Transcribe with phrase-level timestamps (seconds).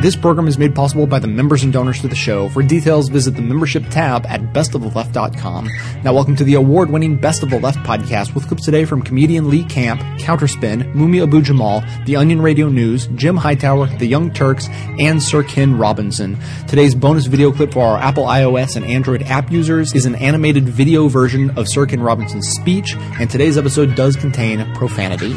[0.00, 2.48] This program is made possible by the members and donors to the show.
[2.48, 5.68] For details, visit the membership tab at bestoftheleft.com.
[6.02, 9.02] Now, welcome to the award winning Best of the Left podcast with clips today from
[9.02, 14.32] comedian Lee Camp, Counterspin, Mumia Abu Jamal, The Onion Radio News, Jim Hightower, The Young
[14.32, 14.68] Turks,
[14.98, 16.38] and Sir Ken Robinson.
[16.66, 20.66] Today's bonus video clip for our Apple iOS and Android app users is an animated
[20.66, 25.36] video version of Sir Ken Robinson's speech, and today's episode does contain profanity.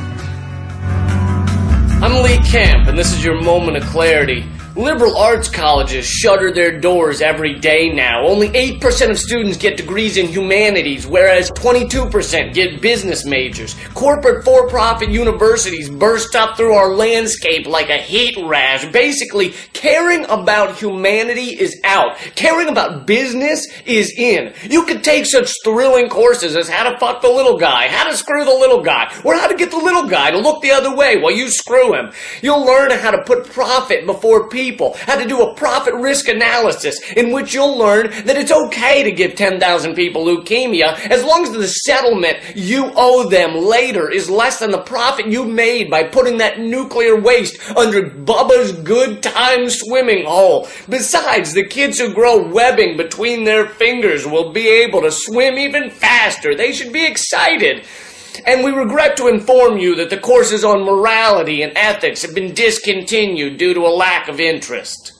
[2.04, 4.44] I'm Lee Camp, and this is your moment of clarity.
[4.76, 8.26] Liberal arts colleges shutter their doors every day now.
[8.26, 13.76] Only 8% of students get degrees in humanities, whereas 22% get business majors.
[13.94, 18.84] Corporate for profit universities burst up through our landscape like a heat rash.
[18.91, 22.17] Basically, caring about humanity is out.
[22.34, 24.53] Caring about business is in.
[24.64, 28.17] You could take such thrilling courses as how to fuck the little guy, how to
[28.17, 30.95] screw the little guy, or how to get the little guy to look the other
[30.95, 32.12] way while you screw him.
[32.42, 36.28] You'll learn how to put profit before people people how to do a profit risk
[36.30, 41.44] analysis in which you'll learn that it's okay to give 10,000 people leukemia as long
[41.44, 46.02] as the settlement you owe them later is less than the profit you made by
[46.03, 50.67] putting that nuclear waste under Bubba's good time swimming hole.
[50.88, 55.89] Besides, the kids who grow webbing between their fingers will be able to swim even
[55.89, 56.56] faster.
[56.56, 57.86] They should be excited.
[58.45, 62.53] And we regret to inform you that the courses on morality and ethics have been
[62.53, 65.12] discontinued due to a lack of interest.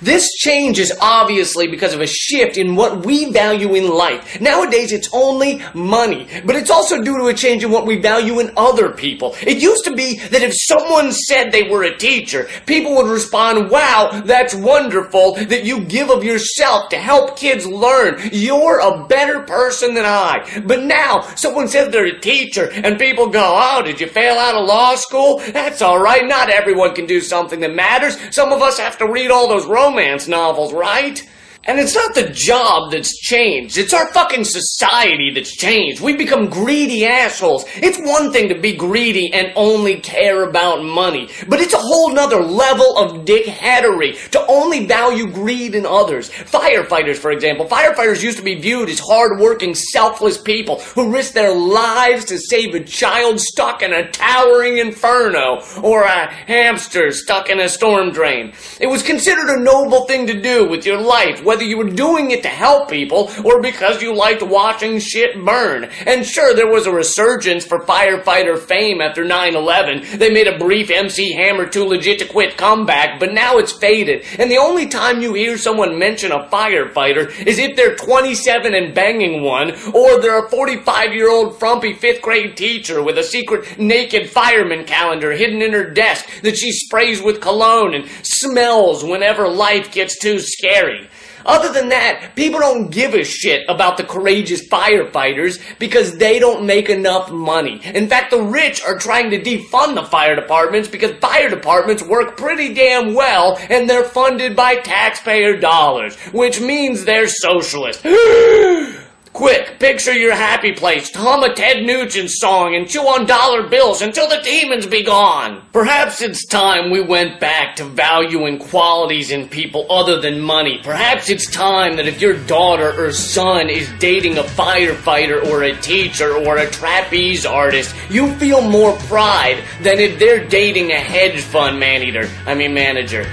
[0.00, 4.40] This change is obviously because of a shift in what we value in life.
[4.40, 8.40] Nowadays, it's only money, but it's also due to a change in what we value
[8.40, 9.34] in other people.
[9.42, 13.70] It used to be that if someone said they were a teacher, people would respond,
[13.70, 18.20] wow, that's wonderful that you give of yourself to help kids learn.
[18.32, 20.62] You're a better person than I.
[20.64, 24.54] But now, someone says they're a teacher, and people go, oh, did you fail out
[24.54, 25.38] of law school?
[25.52, 26.26] That's alright.
[26.26, 28.16] Not everyone can do something that matters.
[28.34, 31.26] Some of us have to read all those romance novels, right?
[31.64, 33.78] And it's not the job that's changed.
[33.78, 36.00] It's our fucking society that's changed.
[36.00, 37.64] We've become greedy assholes.
[37.76, 42.12] It's one thing to be greedy and only care about money, but it's a whole
[42.12, 46.30] nother level of dickheadery to only value greed in others.
[46.30, 51.54] Firefighters, for example, firefighters used to be viewed as hardworking, selfless people who risked their
[51.54, 57.60] lives to save a child stuck in a towering inferno or a hamster stuck in
[57.60, 58.52] a storm drain.
[58.80, 62.30] It was considered a noble thing to do with your life whether you were doing
[62.30, 65.84] it to help people or because you liked watching shit burn.
[66.06, 70.16] And sure, there was a resurgence for firefighter fame after 9-11.
[70.18, 74.24] They made a brief MC Hammer too legit to quit comeback, but now it's faded.
[74.38, 78.94] And the only time you hear someone mention a firefighter is if they're 27 and
[78.94, 83.78] banging one, or they're a 45 year old frumpy fifth grade teacher with a secret
[83.78, 89.46] naked fireman calendar hidden in her desk that she sprays with cologne and smells whenever
[89.46, 91.10] life gets too scary.
[91.44, 96.66] Other than that, people don't give a shit about the courageous firefighters because they don't
[96.66, 97.80] make enough money.
[97.84, 102.36] In fact, the rich are trying to defund the fire departments because fire departments work
[102.36, 108.04] pretty damn well and they're funded by taxpayer dollars, which means they're socialist.
[109.32, 114.02] Quick, picture your happy place, hum a Ted Nugent song, and chew on dollar bills
[114.02, 115.62] until the demons be gone.
[115.72, 120.80] Perhaps it's time we went back to valuing qualities in people other than money.
[120.84, 125.76] Perhaps it's time that if your daughter or son is dating a firefighter or a
[125.78, 131.40] teacher or a trapeze artist, you feel more pride than if they're dating a hedge
[131.40, 132.28] fund man eater.
[132.44, 133.24] I mean manager.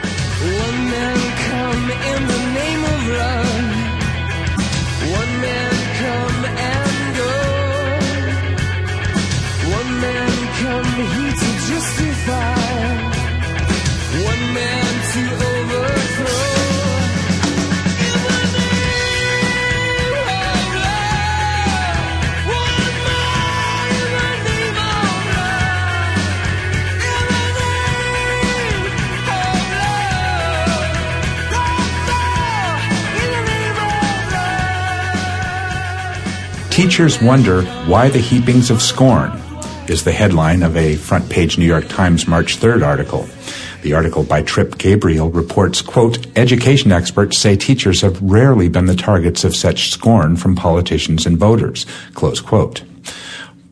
[36.90, 39.30] Teachers wonder why the heapings of scorn
[39.88, 43.30] is the headline of a front page New York Times March 3rd article.
[43.84, 48.96] The article by Trip Gabriel reports, quote, education experts say teachers have rarely been the
[48.96, 52.82] targets of such scorn from politicians and voters, close quote.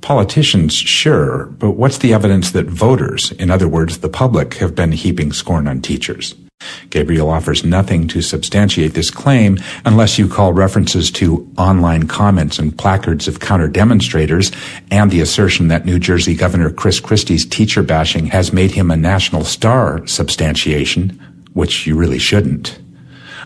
[0.01, 4.91] Politicians, sure, but what's the evidence that voters, in other words, the public, have been
[4.91, 6.35] heaping scorn on teachers?
[6.89, 12.77] Gabriel offers nothing to substantiate this claim unless you call references to online comments and
[12.77, 14.51] placards of counter demonstrators
[14.89, 18.97] and the assertion that New Jersey Governor Chris Christie's teacher bashing has made him a
[18.97, 21.09] national star substantiation,
[21.53, 22.79] which you really shouldn't.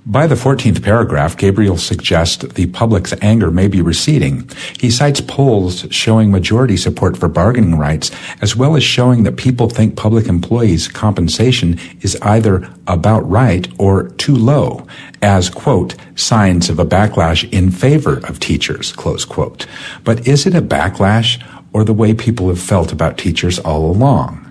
[0.06, 4.50] By the 14th paragraph, Gabriel suggests the public's anger may be receding.
[4.80, 8.10] He cites polls showing majority support for bargaining rights,
[8.42, 14.10] as well as showing that people think public employees' compensation is either about right or
[14.10, 14.88] too low,
[15.22, 19.68] as, quote, signs of a backlash in favor of teachers, close quote.
[20.04, 21.40] But is it a backlash
[21.74, 24.51] or the way people have felt about teachers all along?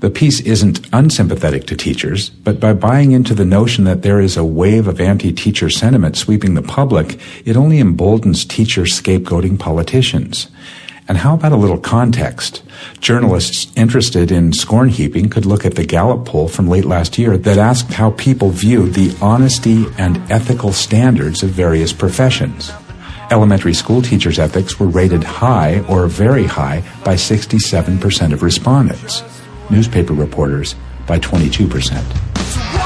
[0.00, 4.36] The piece isn't unsympathetic to teachers, but by buying into the notion that there is
[4.36, 10.48] a wave of anti-teacher sentiment sweeping the public, it only emboldens teacher scapegoating politicians.
[11.08, 12.62] And how about a little context?
[13.00, 17.38] Journalists interested in scorn heaping could look at the Gallup poll from late last year
[17.38, 22.70] that asked how people viewed the honesty and ethical standards of various professions.
[23.30, 29.22] Elementary school teachers' ethics were rated high or very high by 67% of respondents
[29.70, 30.74] newspaper reporters
[31.06, 32.85] by 22%.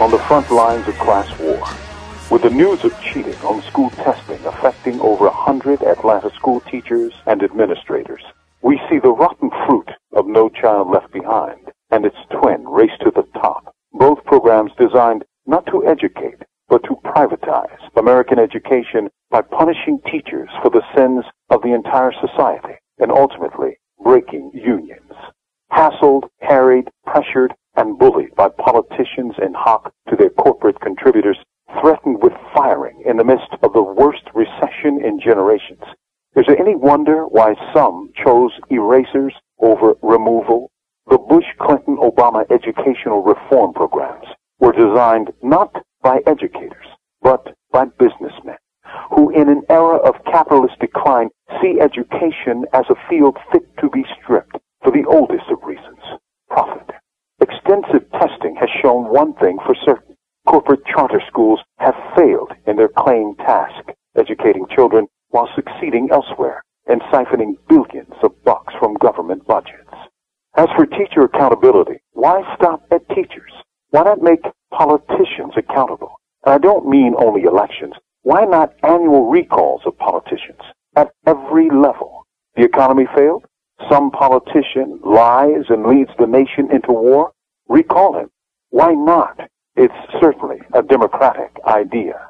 [0.00, 1.62] On the front lines of class war.
[2.30, 7.12] With the news of cheating on school testing affecting over a hundred Atlanta school teachers
[7.26, 8.22] and administrators,
[8.62, 13.10] we see the rotten fruit of No Child Left Behind and its twin Race to
[13.14, 13.74] the Top.
[13.92, 20.70] Both programs designed not to educate, but to privatize American education by punishing teachers for
[20.70, 25.09] the sins of the entire society and ultimately breaking unions.
[25.72, 31.38] Hassled, harried, pressured, and bullied by politicians in hock to their corporate contributors,
[31.80, 35.82] threatened with firing in the midst of the worst recession in generations.
[36.36, 40.70] Is there any wonder why some chose erasers over removal?
[41.08, 44.26] The Bush-Clinton-Obama educational reform programs
[44.58, 46.86] were designed not by educators,
[47.22, 48.56] but by businessmen
[49.10, 51.28] who in an era of capitalist decline
[51.60, 56.00] see education as a field fit to be stripped for the oldest of reasons,
[56.48, 56.90] profit.
[57.40, 60.16] Extensive testing has shown one thing for certain.
[60.46, 67.00] Corporate charter schools have failed in their claimed task, educating children while succeeding elsewhere and
[67.12, 69.94] siphoning billions of bucks from government budgets.
[70.56, 73.52] As for teacher accountability, why stop at teachers?
[73.90, 74.42] Why not make
[74.72, 76.20] politicians accountable?
[76.44, 77.94] And I don't mean only elections.
[78.22, 80.60] Why not annual recalls of politicians
[80.96, 82.26] at every level?
[82.56, 83.44] The economy failed?
[83.88, 87.32] Some politician lies and leads the nation into war?
[87.68, 88.30] Recall him.
[88.70, 89.48] Why not?
[89.76, 92.28] It's certainly a democratic idea.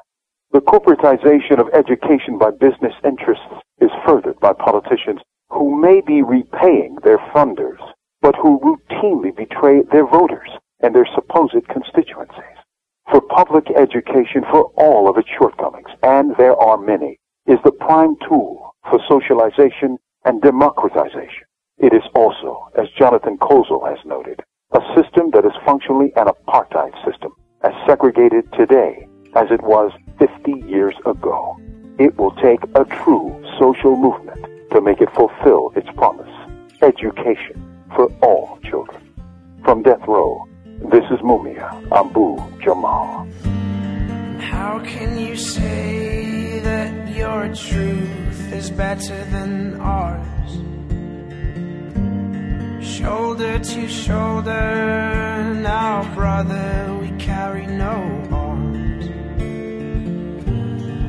[0.51, 3.45] The corporatization of education by business interests
[3.79, 7.79] is furthered by politicians who may be repaying their funders,
[8.21, 10.49] but who routinely betray their voters
[10.81, 12.57] and their supposed constituencies.
[13.09, 18.15] For public education, for all of its shortcomings, and there are many, is the prime
[18.27, 21.45] tool for socialization and democratization.
[21.77, 24.41] It is also, as Jonathan Kozol has noted,
[24.73, 30.63] a system that is functionally an apartheid system, as segregated today as it was 50
[30.67, 31.57] years ago.
[31.99, 36.29] It will take a true social movement to make it fulfill its promise.
[36.81, 39.01] Education for all children.
[39.63, 40.47] From death row,
[40.91, 43.27] this is Mumia Abu Jamal.
[44.39, 47.53] How can you say that your
[48.51, 50.51] is better than ours?
[52.85, 59.05] Shoulder to shoulder, now, brother, we carry no arms.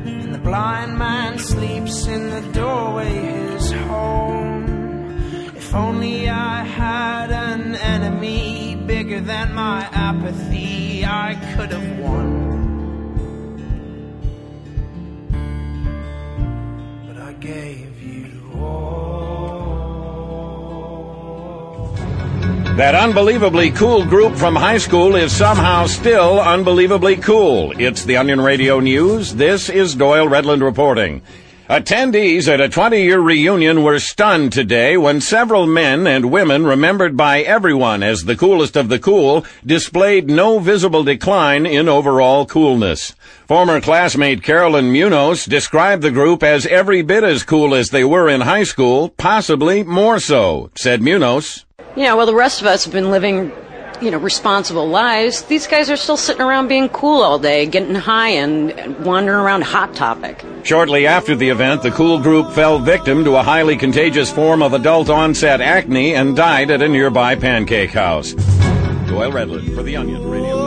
[0.07, 4.65] And the blind man sleeps in the doorway, his home.
[5.55, 12.52] If only I had an enemy bigger than my apathy, I could have won.
[17.43, 19.43] Gave you all.
[22.77, 27.73] That unbelievably cool group from high school is somehow still unbelievably cool.
[27.77, 29.35] It's the Onion Radio News.
[29.35, 31.21] This is Doyle Redland reporting.
[31.69, 37.15] Attendees at a 20 year reunion were stunned today when several men and women remembered
[37.15, 43.15] by everyone as the coolest of the cool displayed no visible decline in overall coolness.
[43.47, 48.27] Former classmate Carolyn Munoz described the group as every bit as cool as they were
[48.27, 51.63] in high school, possibly more so, said Munoz.
[51.95, 53.53] Yeah, well, the rest of us have been living
[54.01, 57.95] you know, responsible lives, these guys are still sitting around being cool all day, getting
[57.95, 60.43] high and wandering around Hot Topic.
[60.63, 64.73] Shortly after the event, the cool group fell victim to a highly contagious form of
[64.73, 68.33] adult onset acne and died at a nearby pancake house.
[68.33, 70.62] Doyle Redland for The Onion Radio.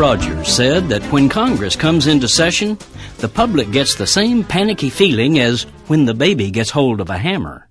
[0.00, 2.78] Rogers said that when Congress comes into session,
[3.18, 7.18] the public gets the same panicky feeling as when the baby gets hold of a
[7.18, 7.68] hammer.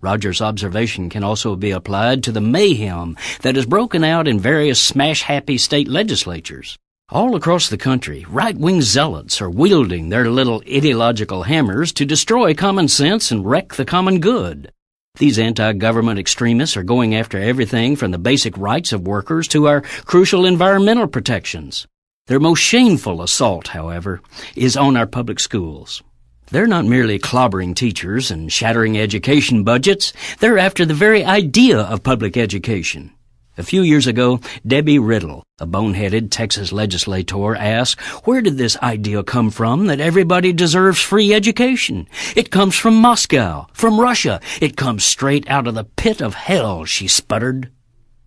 [0.00, 4.80] Rogers' observation can also be applied to the mayhem that has broken out in various
[4.80, 6.76] smash happy state legislatures.
[7.10, 12.54] All across the country, right wing zealots are wielding their little ideological hammers to destroy
[12.54, 14.72] common sense and wreck the common good.
[15.18, 19.80] These anti-government extremists are going after everything from the basic rights of workers to our
[19.80, 21.88] crucial environmental protections.
[22.28, 24.20] Their most shameful assault, however,
[24.54, 26.04] is on our public schools.
[26.52, 32.04] They're not merely clobbering teachers and shattering education budgets, they're after the very idea of
[32.04, 33.12] public education.
[33.58, 39.24] A few years ago, Debbie Riddle, a boneheaded Texas legislator, asked, where did this idea
[39.24, 42.06] come from that everybody deserves free education?
[42.36, 44.40] It comes from Moscow, from Russia.
[44.60, 47.72] It comes straight out of the pit of hell, she sputtered.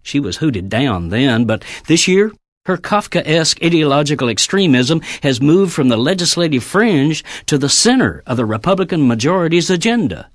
[0.03, 2.33] She was hooted down then, but this year,
[2.65, 8.45] her Kafkaesque ideological extremism has moved from the legislative fringe to the center of the
[8.45, 10.29] Republican majority's agenda.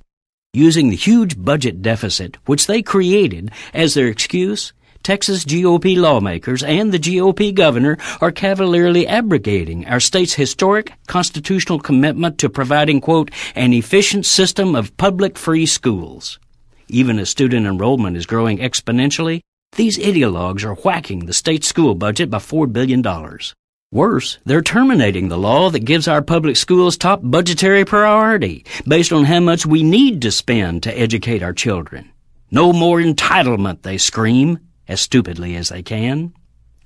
[0.55, 4.73] Using the huge budget deficit, which they created, as their excuse,
[5.07, 12.39] Texas GOP lawmakers and the GOP governor are cavalierly abrogating our state's historic constitutional commitment
[12.39, 16.41] to providing, quote, an efficient system of public free schools.
[16.89, 19.43] Even as student enrollment is growing exponentially,
[19.77, 23.01] these ideologues are whacking the state school budget by $4 billion.
[23.93, 29.23] Worse, they're terminating the law that gives our public schools top budgetary priority based on
[29.23, 32.11] how much we need to spend to educate our children.
[32.51, 36.33] No more entitlement, they scream as stupidly as they can.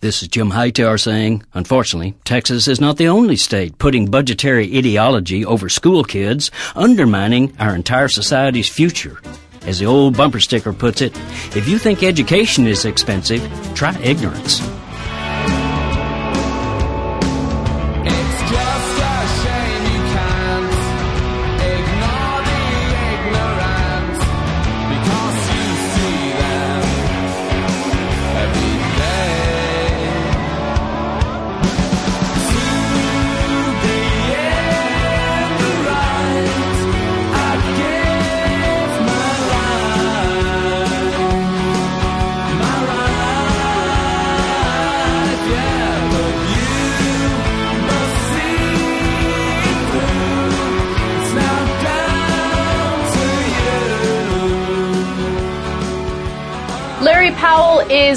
[0.01, 5.45] This is Jim Hightower saying, unfortunately, Texas is not the only state putting budgetary ideology
[5.45, 9.21] over school kids, undermining our entire society's future.
[9.67, 11.15] As the old bumper sticker puts it,
[11.55, 13.43] if you think education is expensive,
[13.75, 14.63] try ignorance.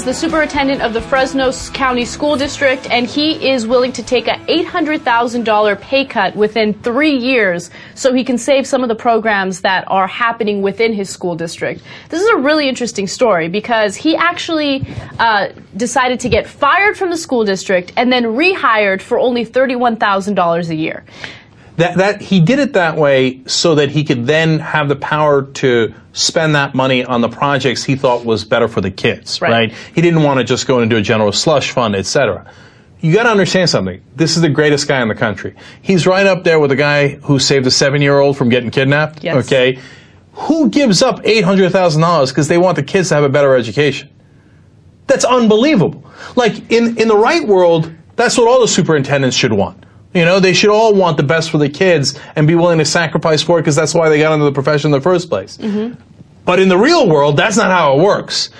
[0.04, 4.32] The superintendent of the Fresno County School District, and he is willing to take a
[4.32, 9.82] $800,000 pay cut within three years so he can save some of the programs that
[9.88, 11.80] are happening within his school district.
[12.10, 14.86] This is a really interesting story because he actually
[15.18, 20.68] uh, decided to get fired from the school district and then rehired for only $31,000
[20.68, 21.02] a year.
[21.76, 25.42] That, that he did it that way so that he could then have the power
[25.42, 29.50] to spend that money on the projects he thought was better for the kids, right?
[29.50, 29.74] right?
[29.94, 32.48] He didn't want to just go do a general slush fund, etc.
[33.00, 34.02] You got to understand something.
[34.14, 35.56] This is the greatest guy in the country.
[35.82, 39.24] He's right up there with the guy who saved a seven-year-old from getting kidnapped.
[39.24, 39.44] Yes.
[39.44, 39.80] Okay,
[40.32, 43.28] who gives up eight hundred thousand dollars because they want the kids to have a
[43.28, 44.08] better education?
[45.08, 46.04] That's unbelievable.
[46.36, 49.83] Like in in the right world, that's what all the superintendents should want
[50.14, 52.84] You know, they should all want the best for the kids and be willing to
[52.84, 55.58] sacrifice for it because that's why they got into the profession in the first place.
[55.58, 56.00] Mm-hmm.
[56.44, 58.50] But in the real world, that's not how it works.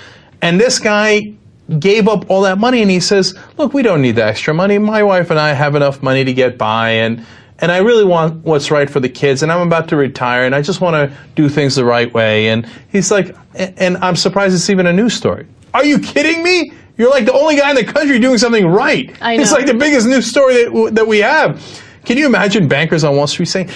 [0.41, 1.33] And this guy
[1.79, 4.77] gave up all that money and he says, look, we don't need the extra money.
[4.77, 7.25] My wife and I have enough money to get by and,
[7.59, 10.53] and I really want what's right for the kids and I'm about to retire and
[10.53, 12.49] I just want to do things the right way.
[12.49, 15.47] And he's like, and I'm surprised it's even a news story.
[15.73, 16.73] Are you kidding me?
[16.97, 19.15] You're like the only guy in the country doing something right.
[19.21, 19.41] I know.
[19.43, 21.61] It's like the biggest news story that, that we have.
[22.05, 23.69] Can you imagine bankers on Wall Street saying,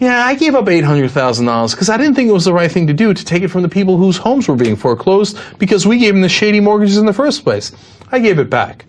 [0.00, 2.92] yeah, I gave up $800,000 because I didn't think it was the right thing to
[2.92, 6.12] do to take it from the people whose homes were being foreclosed because we gave
[6.12, 7.70] them the shady mortgages in the first place.
[8.10, 8.84] I gave it back.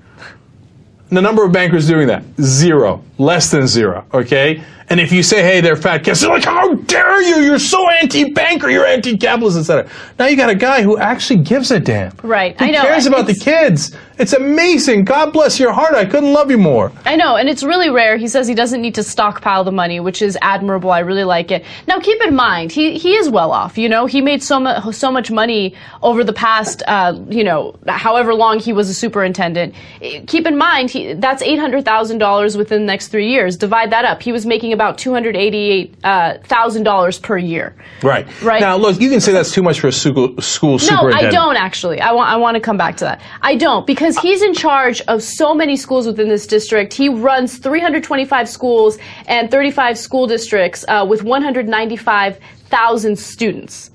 [1.10, 3.04] The number of bankers doing that, zero.
[3.20, 4.64] Less than zero, okay?
[4.90, 7.44] And if you say, hey, they're fat cats, they're like, how dare you?
[7.44, 9.88] You're so anti-banker, you're anti-capitalist, etc.
[10.18, 12.12] Now you got a guy who actually gives a damn.
[12.24, 12.58] Right.
[12.58, 12.82] Who I know.
[12.82, 13.96] cares about the kids?
[14.18, 15.06] It's amazing.
[15.06, 15.94] God bless your heart.
[15.94, 16.92] I couldn't love you more.
[17.06, 18.18] I know, and it's really rare.
[18.18, 20.92] He says he doesn't need to stockpile the money, which is admirable.
[20.92, 21.64] I really like it.
[21.88, 23.78] Now, keep in mind, he, he is well off.
[23.78, 27.76] You know, he made so much so much money over the past, uh, you know,
[27.88, 29.76] however long he was a superintendent.
[30.28, 33.58] Keep in mind, he, that's eight hundred thousand dollars within the next three years.
[33.58, 34.22] Divide that up.
[34.22, 37.76] He was making about two hundred eighty-eight uh, thousand dollars per year.
[38.04, 38.26] Right.
[38.42, 38.62] Right.
[38.62, 41.28] Now, look, you can say that's too much for a school, school No, superintendent.
[41.28, 42.00] I don't actually.
[42.00, 43.22] I want I want to come back to that.
[43.42, 46.94] I don't because he's in charge of so many schools within this district.
[46.94, 48.98] He runs 325 schools
[49.28, 53.89] and 35 school districts uh, with 195,000 students.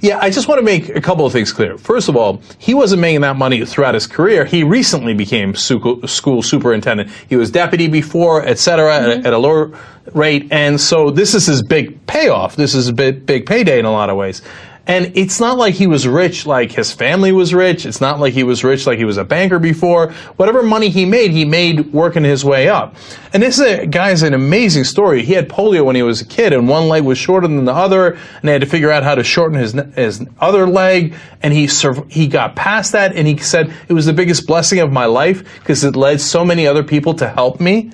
[0.00, 1.76] Yeah, I just want to make a couple of things clear.
[1.76, 4.44] First of all, he wasn't making that money throughout his career.
[4.44, 7.10] He recently became su- school superintendent.
[7.28, 9.26] He was deputy before, et cetera, at, mm-hmm.
[9.26, 9.76] at a lower
[10.14, 10.48] rate.
[10.52, 12.56] And so this is his big payoff.
[12.56, 14.42] This is a big, big payday in a lot of ways.
[14.88, 17.84] And it's not like he was rich like his family was rich.
[17.84, 20.12] It's not like he was rich like he was a banker before.
[20.36, 22.96] Whatever money he made, he made working his way up.
[23.34, 25.22] And this is guy's an amazing story.
[25.22, 27.72] He had polio when he was a kid and one leg was shorter than the
[27.72, 31.14] other and they had to figure out how to shorten his, his other leg.
[31.42, 31.68] And he,
[32.08, 35.60] he got past that and he said, it was the biggest blessing of my life
[35.60, 37.92] because it led so many other people to help me.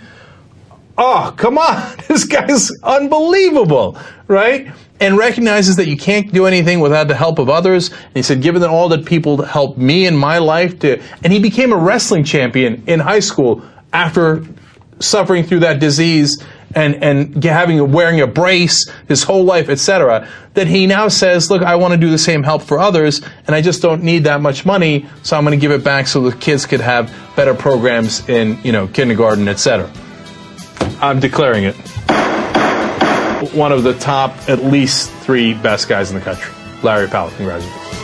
[0.96, 1.96] Oh, come on.
[2.06, 4.70] This guy's unbelievable, right?
[5.00, 7.90] And recognizes that you can't do anything without the help of others.
[7.90, 11.32] And he said, given that all that people helped me in my life to, and
[11.32, 14.44] he became a wrestling champion in high school after
[15.00, 16.42] suffering through that disease
[16.74, 20.28] and, and having, wearing a brace his whole life, etc.
[20.54, 23.54] That he now says, look, I want to do the same help for others and
[23.54, 25.06] I just don't need that much money.
[25.22, 28.58] So I'm going to give it back so the kids could have better programs in,
[28.62, 29.90] you know, kindergarten, etc.
[31.00, 31.76] I'm declaring it
[33.46, 36.52] one of the top, at least three best guys in the country.
[36.82, 38.03] Larry Powell, congratulations.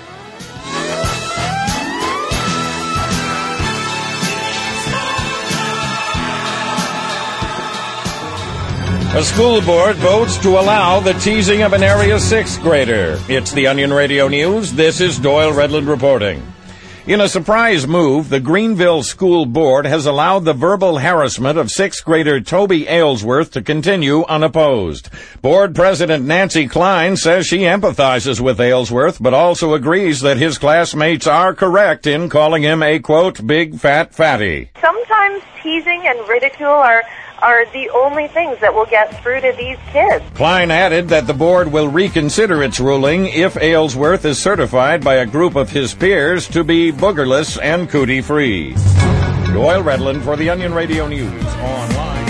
[9.13, 13.19] A school board votes to allow the teasing of an area sixth grader.
[13.27, 14.71] It's the Onion Radio News.
[14.71, 16.41] This is Doyle Redland reporting.
[17.07, 22.05] In a surprise move, the Greenville School Board has allowed the verbal harassment of sixth
[22.05, 25.09] grader Toby Aylesworth to continue unopposed.
[25.41, 31.27] Board President Nancy Klein says she empathizes with Aylesworth, but also agrees that his classmates
[31.27, 34.69] are correct in calling him a quote, big fat fatty.
[34.79, 37.03] Sometimes teasing and ridicule are
[37.41, 40.23] are the only things that will get through to these kids.
[40.35, 45.25] Klein added that the board will reconsider its ruling if Aylesworth is certified by a
[45.25, 48.73] group of his peers to be boogerless and cootie free.
[49.53, 52.20] Doyle Redland for the Onion Radio News online.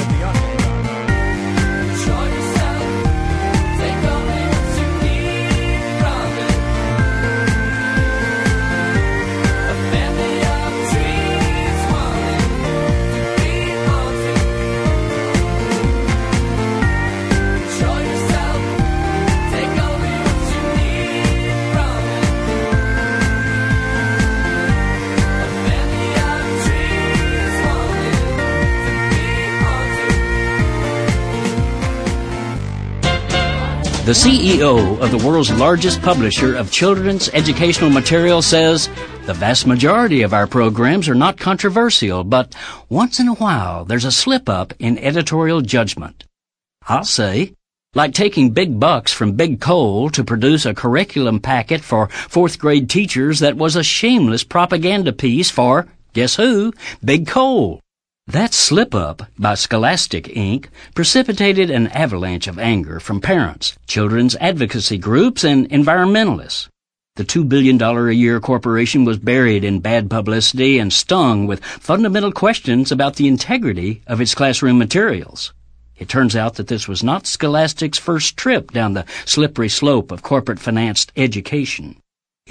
[34.03, 38.89] The CEO of the world's largest publisher of children's educational material says
[39.27, 42.55] the vast majority of our programs are not controversial, but
[42.89, 46.23] once in a while there's a slip up in editorial judgment.
[46.87, 47.53] I'll say,
[47.93, 52.89] like taking big bucks from Big Coal to produce a curriculum packet for fourth grade
[52.89, 56.73] teachers that was a shameless propaganda piece for, guess who?
[57.05, 57.79] Big Coal.
[58.31, 60.67] That slip up by Scholastic Inc.
[60.95, 66.69] precipitated an avalanche of anger from parents, children's advocacy groups, and environmentalists.
[67.17, 72.31] The $2 billion a year corporation was buried in bad publicity and stung with fundamental
[72.31, 75.51] questions about the integrity of its classroom materials.
[75.97, 80.23] It turns out that this was not Scholastic's first trip down the slippery slope of
[80.23, 82.00] corporate financed education.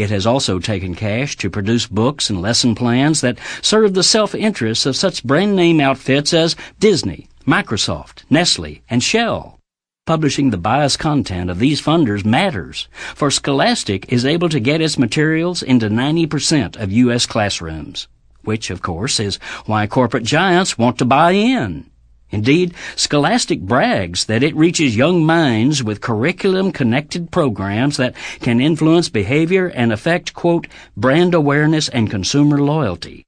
[0.01, 4.87] It has also taken cash to produce books and lesson plans that serve the self-interests
[4.87, 9.59] of such brand name outfits as Disney, Microsoft, Nestle, and Shell.
[10.07, 14.99] Publishing the biased content of these funders matters, for Scholastic is able to get its
[14.99, 17.27] materials into 90% of U.S.
[17.27, 18.09] classrooms,
[18.43, 19.37] which, of course, is
[19.67, 21.90] why corporate giants want to buy in.
[22.33, 29.09] Indeed, Scholastic brags that it reaches young minds with curriculum connected programs that can influence
[29.09, 30.67] behavior and affect, quote,
[30.97, 33.27] brand awareness and consumer loyalty.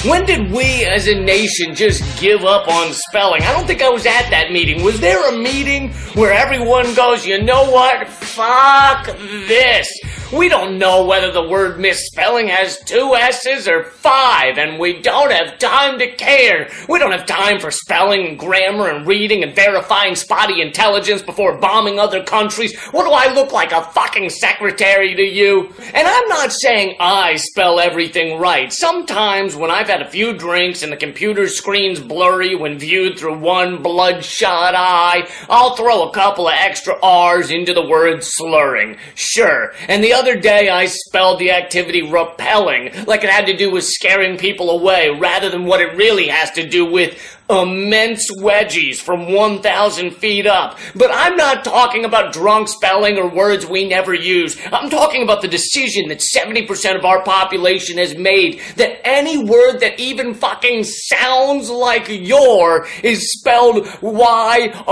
[0.09, 3.41] When did we as a nation just give up on spelling?
[3.41, 4.81] I don't think I was at that meeting.
[4.81, 8.07] Was there a meeting where everyone goes, you know what?
[8.07, 9.91] Fuck this.
[10.33, 15.31] We don't know whether the word misspelling has two S's or five, and we don't
[15.31, 16.67] have time to care.
[16.89, 21.59] We don't have time for spelling and grammar and reading and verifying spotty intelligence before
[21.59, 22.75] bombing other countries.
[22.89, 25.71] What do I look like, a fucking secretary to you?
[25.93, 28.73] And I'm not saying I spell everything right.
[28.73, 33.37] Sometimes when I've had a few drinks and the computer screen's blurry when viewed through
[33.37, 38.97] one bloodshot eye, I'll throw a couple of extra R's into the word slurring.
[39.13, 39.71] Sure.
[39.87, 43.83] And the other day I spelled the activity repelling, like it had to do with
[43.83, 49.31] scaring people away, rather than what it really has to do with immense wedgies from
[49.31, 50.77] 1,000 feet up.
[50.95, 54.57] But I'm not talking about drunk spelling or words we never use.
[54.71, 59.79] I'm talking about the decision that 70% of our population has made that any word
[59.79, 64.85] that even fucking sounds like your is spelled Y-O-U-R.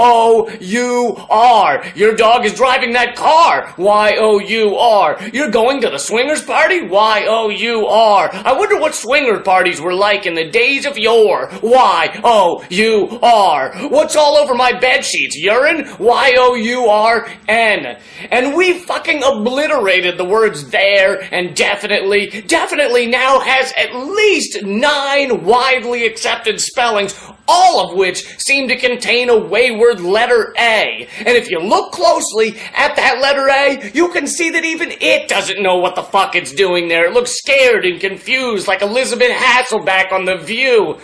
[1.95, 3.73] Your dog is driving that car.
[3.77, 5.29] Y-O-U-R.
[5.33, 6.81] You're going to the swingers party.
[6.87, 8.29] Y-O-U-R.
[8.31, 11.49] I wonder what swinger parties were like in the days of yore.
[11.63, 13.89] Y-O Y-O-U-R.
[13.89, 15.36] What's all over my bed sheets?
[15.38, 15.88] Urine?
[15.99, 17.97] Y-O-U-R-N.
[18.32, 25.43] And we fucking obliterated the words there and definitely, definitely now has at least nine
[25.43, 31.08] widely accepted spellings, all of which seem to contain a wayward letter A.
[31.19, 35.27] And if you look closely at that letter A, you can see that even it
[35.27, 37.06] doesn't know what the fuck it's doing there.
[37.06, 40.97] It looks scared and confused like Elisabeth Hasselbeck on The View.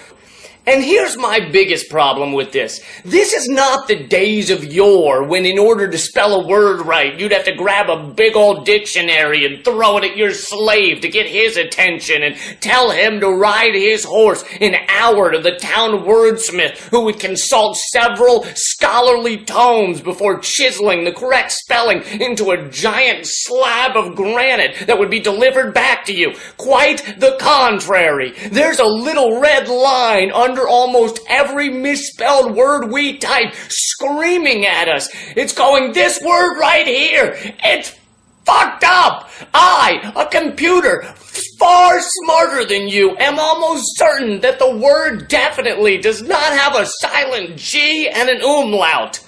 [0.69, 2.79] And here's my biggest problem with this.
[3.03, 7.19] This is not the days of yore when in order to spell a word right,
[7.19, 11.09] you'd have to grab a big old dictionary and throw it at your slave to
[11.09, 16.03] get his attention and tell him to ride his horse an hour to the town
[16.03, 23.21] wordsmith who would consult several scholarly tomes before chiseling the correct spelling into a giant
[23.23, 26.31] slab of granite that would be delivered back to you.
[26.57, 28.33] Quite the contrary.
[28.51, 35.09] There's a little red line under almost every misspelled word we type screaming at us.
[35.35, 37.35] It's going this word right here.
[37.63, 37.95] It's
[38.45, 39.29] fucked up.
[39.53, 41.03] I, a computer,
[41.59, 46.85] far smarter than you, am almost certain that the word definitely does not have a
[46.85, 49.19] silent G and an umlaut.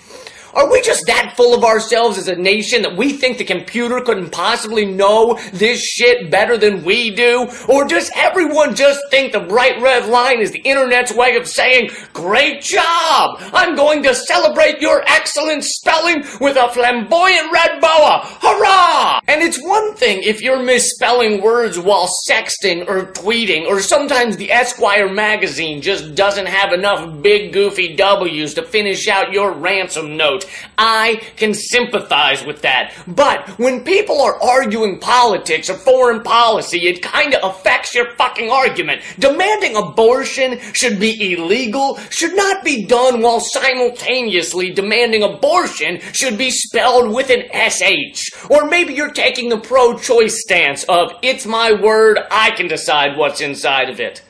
[0.53, 4.01] Are we just that full of ourselves as a nation that we think the computer
[4.01, 7.47] couldn't possibly know this shit better than we do?
[7.69, 11.91] Or does everyone just think the bright red line is the internet's way of saying,
[12.13, 13.37] great job!
[13.53, 18.21] I'm going to celebrate your excellent spelling with a flamboyant red boa!
[18.41, 19.19] Hurrah!
[19.27, 24.51] And it's one thing if you're misspelling words while sexting or tweeting, or sometimes the
[24.51, 30.40] Esquire magazine just doesn't have enough big goofy W's to finish out your ransom note.
[30.77, 32.93] I can sympathize with that.
[33.07, 38.49] But when people are arguing politics or foreign policy, it kind of affects your fucking
[38.49, 39.01] argument.
[39.19, 46.51] Demanding abortion should be illegal should not be done while simultaneously demanding abortion should be
[46.51, 48.49] spelled with an SH.
[48.49, 53.41] Or maybe you're taking the pro-choice stance of, it's my word, I can decide what's
[53.41, 54.23] inside of it.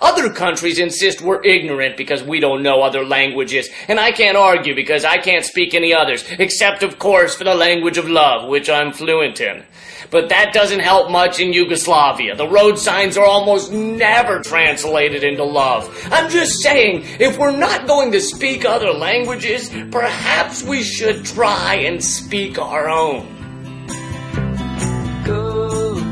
[0.00, 4.74] Other countries insist we're ignorant because we don't know other languages, and I can't argue
[4.74, 8.70] because I can't speak any others, except of course for the language of love, which
[8.70, 9.62] I'm fluent in.
[10.10, 12.34] But that doesn't help much in Yugoslavia.
[12.34, 15.88] The road signs are almost never translated into love.
[16.10, 21.74] I'm just saying, if we're not going to speak other languages, perhaps we should try
[21.74, 23.36] and speak our own.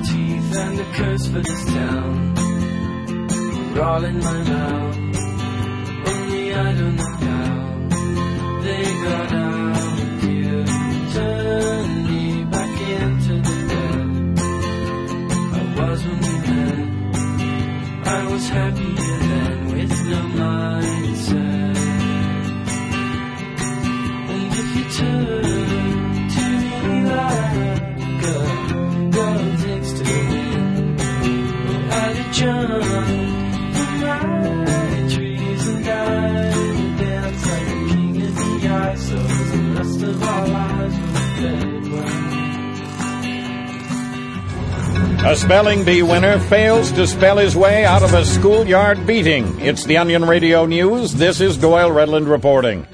[0.05, 1.88] Teeth and curse for this town
[3.81, 4.97] all in my mouth.
[6.09, 9.77] Only I don't know how they got out
[10.23, 10.65] here.
[11.15, 14.39] Turn me back into the bed
[15.55, 16.79] I was when we met.
[18.07, 21.77] I was happier then with no mindset.
[24.35, 26.45] And if you turn to
[26.89, 27.81] me like
[28.23, 28.39] a
[29.13, 31.01] girl takes to wind,
[31.93, 33.18] I'd jump.
[45.27, 49.61] A spelling bee winner fails to spell his way out of a schoolyard beating.
[49.61, 51.13] It's the Onion Radio News.
[51.13, 52.87] This is Doyle Redland reporting.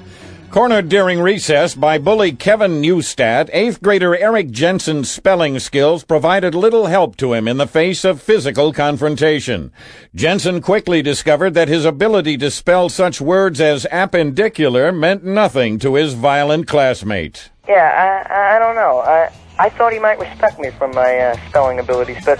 [0.49, 6.87] Cornered during recess by bully Kevin Newstat, eighth grader Eric Jensen's spelling skills provided little
[6.87, 9.71] help to him in the face of physical confrontation.
[10.15, 15.93] Jensen quickly discovered that his ability to spell such words as appendicular meant nothing to
[15.93, 17.49] his violent classmate.
[17.67, 18.99] Yeah, I, I don't know.
[18.99, 22.39] I, I thought he might respect me for my uh, spelling abilities, but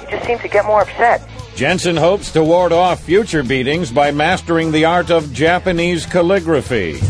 [0.00, 1.28] he just seemed to get more upset.
[1.56, 7.00] Jensen hopes to ward off future beatings by mastering the art of Japanese calligraphy.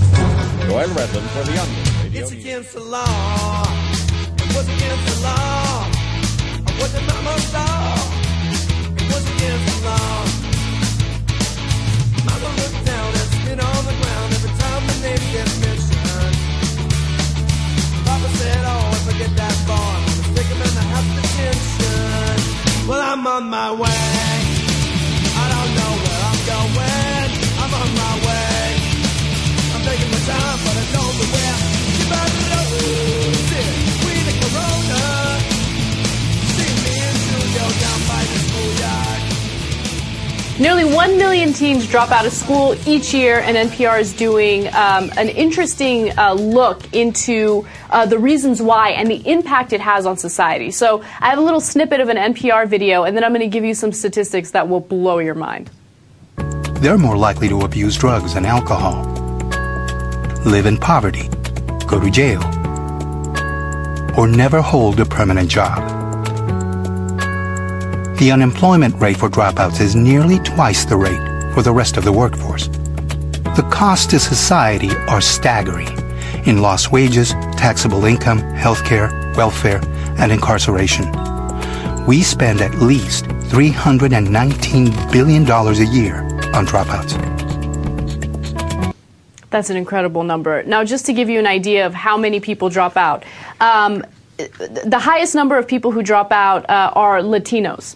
[0.68, 2.04] Doyle Redland for the Onion.
[2.04, 3.62] Radio it's against the law.
[4.36, 5.88] It was against the law.
[6.66, 7.73] I wasn't mama's law.
[41.64, 46.34] Teens drop out of school each year, and NPR is doing um, an interesting uh,
[46.34, 50.70] look into uh, the reasons why and the impact it has on society.
[50.70, 53.46] So, I have a little snippet of an NPR video, and then I'm going to
[53.48, 55.70] give you some statistics that will blow your mind.
[56.82, 59.02] They're more likely to abuse drugs and alcohol,
[60.44, 61.30] live in poverty,
[61.86, 62.42] go to jail,
[64.18, 65.78] or never hold a permanent job.
[68.18, 72.12] The unemployment rate for dropouts is nearly twice the rate for the rest of the
[72.12, 72.66] workforce.
[73.56, 75.88] The costs to society are staggering
[76.46, 79.80] in lost wages, taxable income, healthcare, welfare,
[80.18, 81.06] and incarceration.
[82.06, 86.16] We spend at least $319 billion a year
[86.52, 87.14] on dropouts.
[89.50, 90.64] That's an incredible number.
[90.64, 93.24] Now, just to give you an idea of how many people drop out,
[93.60, 94.04] um,
[94.36, 97.94] the highest number of people who drop out uh, are Latinos.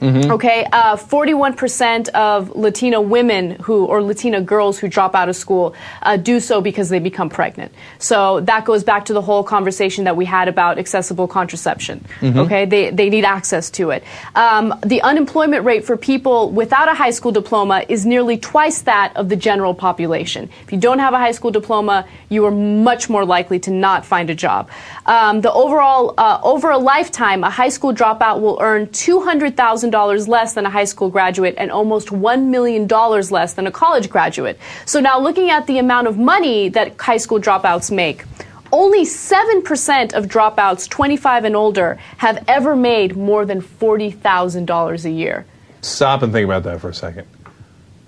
[0.00, 0.30] Mm-hmm.
[0.32, 5.74] Okay, uh, 41% of Latino women who, or Latina girls who drop out of school
[6.02, 7.72] uh, do so because they become pregnant.
[7.98, 12.04] So that goes back to the whole conversation that we had about accessible contraception.
[12.20, 12.36] Mhm.
[12.46, 14.02] Okay, they, they need access to it.
[14.34, 19.14] Um, the unemployment rate for people without a high school diploma is nearly twice that
[19.16, 20.48] of the general population.
[20.64, 24.06] If you don't have a high school diploma, you are much more likely to not
[24.06, 24.70] find a job.
[25.04, 30.54] Um, the overall, uh, over a lifetime, a high school dropout will earn $200,000 less
[30.54, 34.58] than a high school graduate and almost $1 million less than a college graduate.
[34.86, 38.24] So now looking at the amount of money that high school dropouts make,
[38.72, 45.46] only 7% of dropouts 25 and older have ever made more than $40,000 a year.
[45.82, 47.26] Stop and think about that for a second.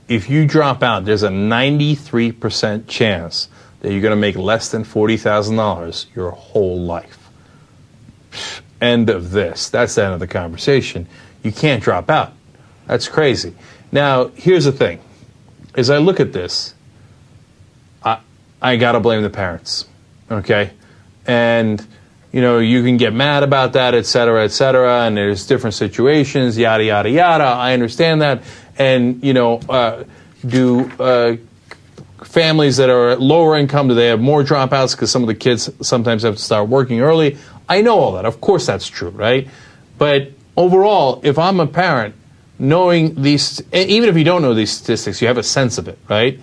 [0.09, 3.49] If you drop out, there's a 93% chance
[3.81, 7.31] that you're going to make less than $40,000 your whole life.
[8.81, 9.71] End of this.
[9.71, 11.09] That's the end of the conversation.
[11.43, 12.33] You can't drop out.
[12.87, 13.55] That's crazy.
[13.91, 15.01] Now, here's the thing.
[15.75, 16.75] As I look at this,
[18.05, 18.19] I,
[18.61, 19.87] I got to blame the parents.
[20.31, 20.71] Okay?
[21.27, 21.85] And,
[22.33, 25.75] you know, you can get mad about that, et cetera, et cetera, and there's different
[25.75, 27.45] situations, yada, yada, yada.
[27.45, 28.43] I understand that.
[28.79, 30.05] And, you know, uh,
[30.47, 31.37] do uh,
[32.25, 35.35] families that are at lower income, do they have more dropouts because some of the
[35.35, 37.37] kids sometimes have to start working early?
[37.69, 38.25] I know all that.
[38.25, 39.49] Of course that's true, right?
[39.99, 42.15] But overall, if I'm a parent,
[42.59, 45.99] knowing these, even if you don't know these statistics, you have a sense of it,
[46.09, 46.39] right?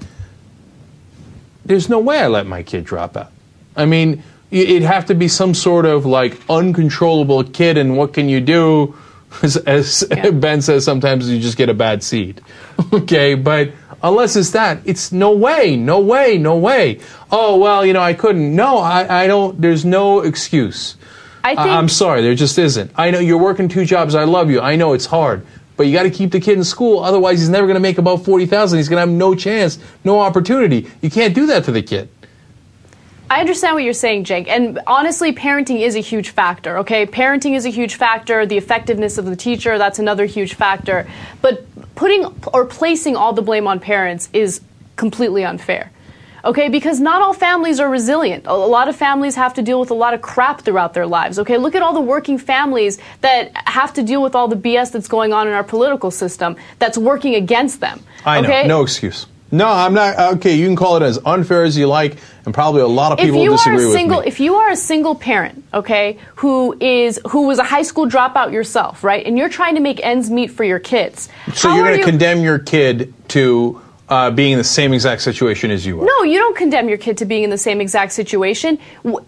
[1.66, 3.32] There's no way I let my kid drop out.
[3.76, 8.30] I mean, it'd have to be some sort of like uncontrollable kid, and what can
[8.30, 8.96] you do?
[9.44, 12.42] As, as Ben says, sometimes you just get a bad seed.
[12.94, 17.00] okay, but unless it's that, it's no way, no way, no way.
[17.32, 18.56] Oh, well, you know, I couldn't.
[18.56, 20.96] No, I, I don't, there's no excuse.
[21.44, 22.92] I think- I'm sorry, there just isn't.
[22.96, 24.16] I know you're working two jobs.
[24.16, 24.60] I love you.
[24.62, 25.46] I know it's hard,
[25.78, 27.00] but you got to keep the kid in school.
[27.00, 28.78] Otherwise, he's never going to make about forty thousand.
[28.80, 30.90] He's going to have no chance, no opportunity.
[31.02, 32.10] You can't do that to the kid.
[33.32, 34.48] I understand what you're saying, Jake.
[34.48, 37.06] And honestly, parenting is a huge factor, okay?
[37.06, 38.44] Parenting is a huge factor.
[38.48, 41.08] The effectiveness of the teacher, that's another huge factor.
[41.40, 44.62] But putting or placing all the blame on parents is
[44.96, 45.92] completely unfair.
[46.46, 48.46] Okay, because not all families are resilient.
[48.48, 51.38] A lot of families have to deal with a lot of crap throughout their lives.
[51.40, 54.92] Okay, look at all the working families that have to deal with all the BS
[54.92, 58.02] that's going on in our political system that's working against them.
[58.26, 59.26] I know, no excuse.
[59.52, 60.16] No, I'm not.
[60.18, 63.12] Uh, okay, you can call it as unfair as you like, and probably a lot
[63.12, 64.28] of people you disagree are a with single me.
[64.28, 68.52] if you are a single parent okay who is who was a high school dropout
[68.54, 71.94] yourself right and you're trying to make ends meet for your kids So you're going
[71.96, 76.02] to you- condemn your kid to uh, being in the same exact situation as you
[76.02, 76.06] are?
[76.06, 78.80] no, you don't condemn your kid to being in the same exact situation.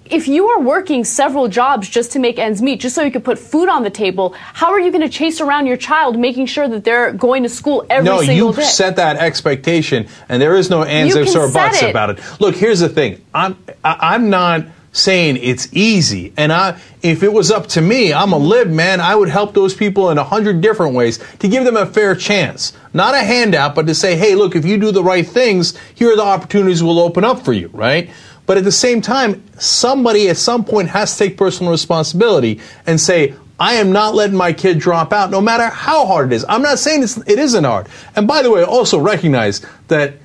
[0.06, 3.22] If you are working several jobs just to make ends meet, just so you can
[3.22, 6.48] put food on the table, how are you going to chase around your child, making
[6.48, 8.64] sure that they're going to school every no, single you day?
[8.64, 11.90] set that expectation, and there is no ands, ifs, or buts it.
[11.90, 12.42] about it.
[12.42, 13.24] Look, here's the thing.
[13.34, 18.14] I'm I, I'm not saying it's easy, and I if it was up to me,
[18.14, 19.00] I'm a lib man.
[19.00, 22.16] I would help those people in a hundred different ways to give them a fair
[22.16, 25.78] chance, not a handout, but to say, hey, look, if you do the right things,
[25.96, 28.10] here are the opportunities will open up for you, right?
[28.46, 33.00] But at the same time, somebody at some point has to take personal responsibility and
[33.00, 36.46] say, I am not letting my kid drop out, no matter how hard it is.
[36.50, 37.88] I'm not saying it's, it isn't hard.
[38.16, 40.16] And by the way, also recognize that,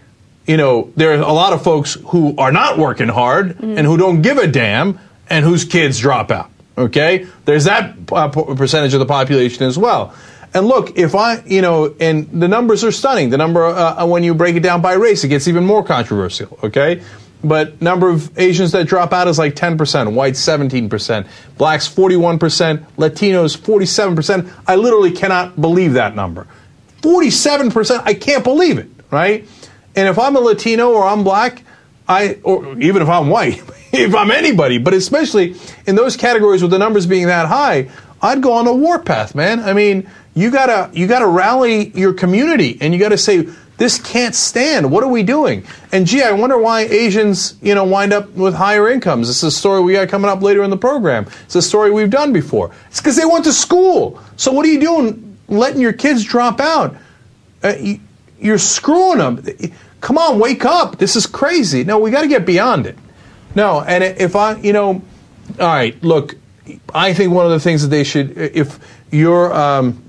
[0.46, 3.96] you know, there are a lot of folks who are not working hard and who
[3.96, 6.50] don't give a damn and whose kids drop out.
[6.78, 7.26] Okay?
[7.44, 10.14] There's that uh, percentage of the population as well.
[10.54, 13.30] And look, if I, you know, and the numbers are stunning.
[13.30, 16.58] The number, uh, when you break it down by race, it gets even more controversial.
[16.62, 17.02] Okay?
[17.44, 21.28] But number of Asians that drop out is like 10%, whites 17%,
[21.58, 22.38] blacks 41%,
[22.96, 24.50] Latinos 47%.
[24.66, 26.46] I literally cannot believe that number.
[27.02, 29.46] 47%, I can't believe it, right?
[29.96, 31.62] And if I'm a Latino or I'm black,
[32.08, 36.70] I or even if I'm white, if I'm anybody, but especially in those categories with
[36.70, 37.90] the numbers being that high,
[38.22, 39.60] I'd go on a warpath, man.
[39.60, 44.34] I mean, you gotta you gotta rally your community and you gotta say this can't
[44.34, 44.90] stand.
[44.90, 45.66] What are we doing?
[45.92, 49.28] And gee, I wonder why Asians, you know, wind up with higher incomes.
[49.28, 51.26] This is a story we got coming up later in the program.
[51.44, 52.72] It's a story we've done before.
[52.88, 54.20] It's because they went to school.
[54.36, 56.96] So what are you doing, letting your kids drop out?
[57.62, 58.00] Uh, you,
[58.40, 59.44] you're screwing them.
[60.00, 60.98] Come on, wake up.
[60.98, 61.84] This is crazy.
[61.84, 62.96] No, we got to get beyond it.
[63.54, 65.02] No, and if I, you know,
[65.58, 66.34] all right, look,
[66.94, 68.78] I think one of the things that they should, if
[69.10, 70.02] you're, um,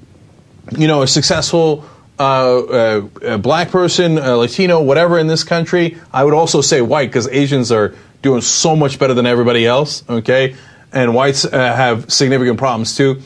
[0.77, 1.85] you know, a successful
[2.19, 5.97] uh, uh, a black person, a Latino, whatever in this country.
[6.11, 10.03] I would also say white because Asians are doing so much better than everybody else.
[10.09, 10.55] Okay,
[10.91, 13.21] and whites uh, have significant problems too.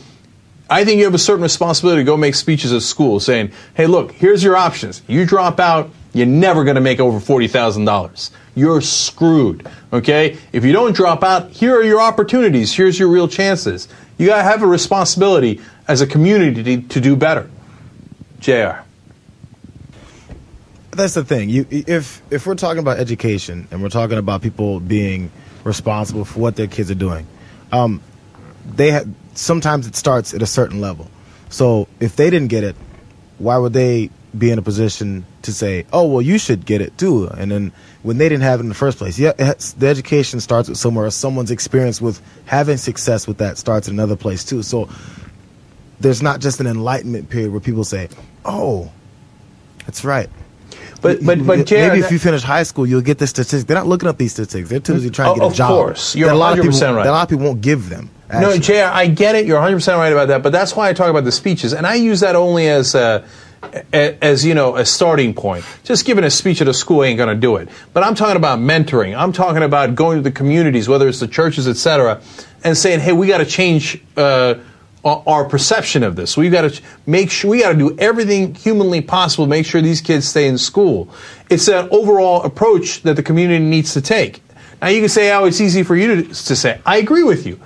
[0.70, 3.88] I think you have a certain responsibility to go make speeches at school saying, "Hey,
[3.88, 5.02] look, here's your options.
[5.08, 8.32] You drop out, you're never going to make over forty thousand dollars.
[8.56, 12.74] You're screwed." Okay, if you don't drop out, here are your opportunities.
[12.74, 13.88] Here's your real chances.
[14.18, 17.50] You got to have a responsibility as a community to, to do better.
[18.40, 18.82] Jr.
[20.92, 21.50] That's the thing.
[21.50, 25.32] You, if if we're talking about education and we're talking about people being
[25.64, 27.28] responsible for what their kids are doing,
[27.72, 28.02] um,
[28.66, 31.10] they ha- sometimes it starts at a certain level.
[31.50, 32.76] So if they didn't get it,
[33.38, 36.98] why would they be in a position to say, "Oh, well, you should get it
[36.98, 37.28] too"?
[37.28, 37.72] And then
[38.04, 40.78] when they didn't have it in the first place, yeah, has, the education starts with
[40.78, 41.10] somewhere.
[41.10, 44.64] Someone's experience with having success with that starts in another place too.
[44.64, 44.90] So
[46.00, 48.10] there's not just an enlightenment period where people say,
[48.46, 48.92] "Oh,
[49.86, 50.30] that's right."
[51.02, 51.76] But but but Jr.
[51.76, 53.64] maybe if you finish high school, you'll get the statistics.
[53.64, 54.70] They're not looking up these statistics.
[54.70, 55.72] They're too busy trying to get a job.
[55.72, 56.16] Of course.
[56.16, 57.04] You're a lot of 100% people, right.
[57.04, 58.10] that a lot of people won't give them.
[58.32, 58.90] No, Jr.
[58.94, 59.46] I get it.
[59.46, 60.44] You're 100 percent right about that.
[60.44, 63.24] But that's why I talk about the speeches, and I use that only as a-
[63.94, 65.66] as you know a starting point.
[65.84, 67.70] Just giving a speech at a school ain't going to do it.
[67.94, 69.18] But I'm talking about mentoring.
[69.18, 72.22] I'm talking about going to the communities, whether it's the churches, etc.,
[72.64, 74.56] and saying, "Hey, we got to change." Uh,
[75.04, 76.38] our perception of this.
[76.38, 79.82] We've got to make sure we got to do everything humanly possible to make sure
[79.82, 81.10] these kids stay in school.
[81.50, 84.44] It's an overall approach that the community needs to take.
[84.82, 87.48] Now you can say, "Oh, it's easy for you to, to say." I agree with
[87.48, 87.60] you,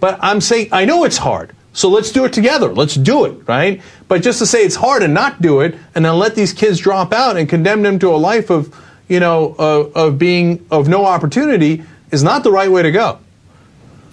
[0.00, 1.54] but I'm saying I know it's hard.
[1.78, 2.74] So let's do it together.
[2.74, 3.80] Let's do it, right?
[4.08, 6.80] But just to say it's hard and not do it, and then let these kids
[6.80, 8.74] drop out and condemn them to a life of,
[9.06, 13.20] you know, of, of being of no opportunity is not the right way to go.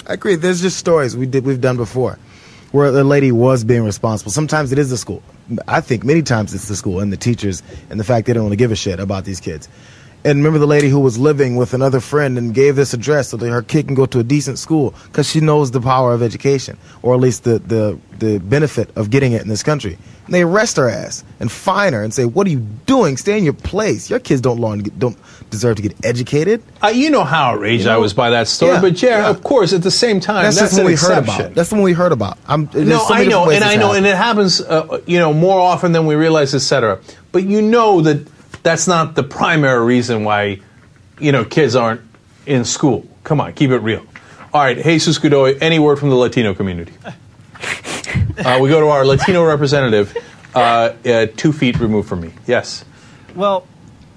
[0.06, 0.36] I agree.
[0.36, 2.20] There's just stories we did we've done before
[2.72, 4.32] where the lady was being responsible.
[4.32, 5.24] Sometimes it is the school.
[5.68, 8.44] I think many times it's the school and the teachers and the fact they don't
[8.44, 9.70] want to give a shit about these kids.
[10.26, 13.38] And remember the lady who was living with another friend and gave this address so
[13.38, 16.24] that her kid can go to a decent school because she knows the power of
[16.24, 20.00] education, or at least the, the, the benefit of getting it in this country.
[20.26, 23.16] And they arrest her ass and fine her and say, "What are you doing?
[23.18, 24.10] Stay in your place.
[24.10, 25.16] Your kids don't long, don't
[25.52, 27.94] deserve to get educated." Uh, you know how outraged You know?
[27.94, 29.30] I was by that story, Yeah, but yeah, yeah.
[29.30, 31.54] of course, at the same time, That's, that's, what we heard about.
[31.54, 32.40] That's the one we heard about.
[32.48, 33.98] I'm, No, so I know, and I know, happens.
[33.98, 37.00] and it happens, uh, you know, more often than we realize, etc.
[37.32, 38.26] But you know that
[38.66, 40.60] that's not the primary reason why,
[41.20, 42.02] you know, kids aren't
[42.48, 43.08] in school.
[43.24, 44.04] Come on, keep it real.
[44.52, 46.92] All right, Jesus Godoy, any word from the Latino community?
[47.06, 50.18] uh, we go to our Latino representative,
[50.56, 52.34] uh, uh, two feet removed from me.
[52.48, 52.84] Yes.
[53.36, 53.68] Well,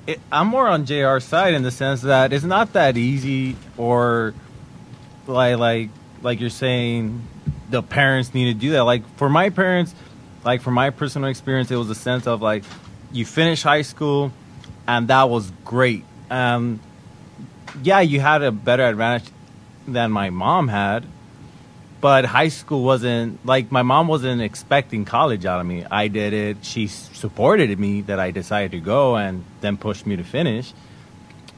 [0.06, 4.32] it, I'm more on JR's side in the sense that it's not that easy, or
[5.26, 5.90] like like
[6.22, 7.22] like you're saying,
[7.68, 8.84] the parents need to do that.
[8.84, 9.94] Like for my parents,
[10.42, 12.64] like from my personal experience, it was a sense of like
[13.12, 14.32] you finish high school,
[14.88, 16.04] and that was great.
[16.30, 16.80] Um,
[17.82, 19.30] yeah, you had a better advantage
[19.86, 21.04] than my mom had,
[22.00, 25.84] but high school wasn't like my mom wasn't expecting college out of me.
[25.84, 26.56] I did it.
[26.62, 30.72] She supported me that I decided to go and then pushed me to finish.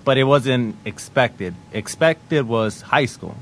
[0.05, 1.55] But it wasn't expected.
[1.73, 3.37] Expected was high school.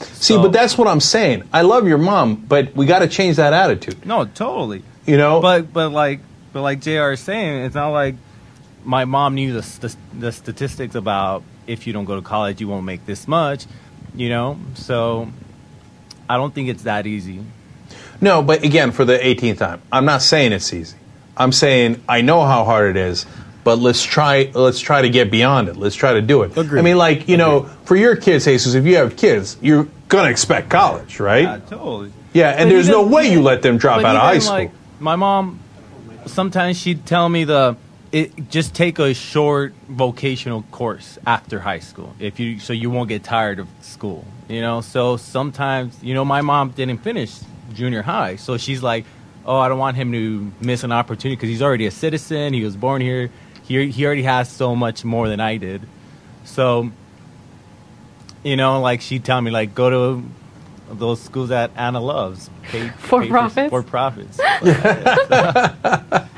[0.00, 1.44] See, but that's what I'm saying.
[1.52, 4.04] I love your mom, but we got to change that attitude.
[4.04, 4.82] No, totally.
[5.06, 6.20] You know, but but like
[6.52, 7.12] but like Jr.
[7.12, 8.16] is saying, it's not like
[8.84, 12.68] my mom knew the st- the statistics about if you don't go to college, you
[12.68, 13.66] won't make this much.
[14.14, 15.28] You know, so
[16.28, 17.42] I don't think it's that easy.
[18.20, 20.96] No, but again, for the 18th time, I'm not saying it's easy.
[21.36, 23.26] I'm saying I know how hard it is,
[23.64, 24.50] but let's try.
[24.54, 25.76] Let's try to get beyond it.
[25.76, 26.56] Let's try to do it.
[26.56, 26.78] Agreed.
[26.78, 30.30] I mean, like you know, for your kids, Jesus, if you have kids, you're gonna
[30.30, 31.42] expect college, right?
[31.42, 32.12] Yeah, totally.
[32.32, 34.54] Yeah, and But there's no way you let them drop out of high school.
[34.54, 34.70] Like,
[35.00, 35.60] my mom,
[36.26, 37.76] sometimes she'd tell me the
[38.14, 43.08] it, just take a short vocational course after high school if you so you won't
[43.08, 44.24] get tired of school.
[44.48, 47.40] You know, so sometimes you know my mom didn't finish
[47.72, 49.04] junior high, so she's like,
[49.44, 52.52] oh, I don't want him to miss an opportunity because he's already a citizen.
[52.54, 53.30] He was born here.
[53.64, 55.82] He he already has so much more than I did.
[56.44, 56.92] So,
[58.44, 60.24] you know, like she'd tell me like go to
[60.88, 62.48] those schools that Anna loves.
[62.62, 63.70] Pay, For pay profits?
[63.70, 64.38] For, profits.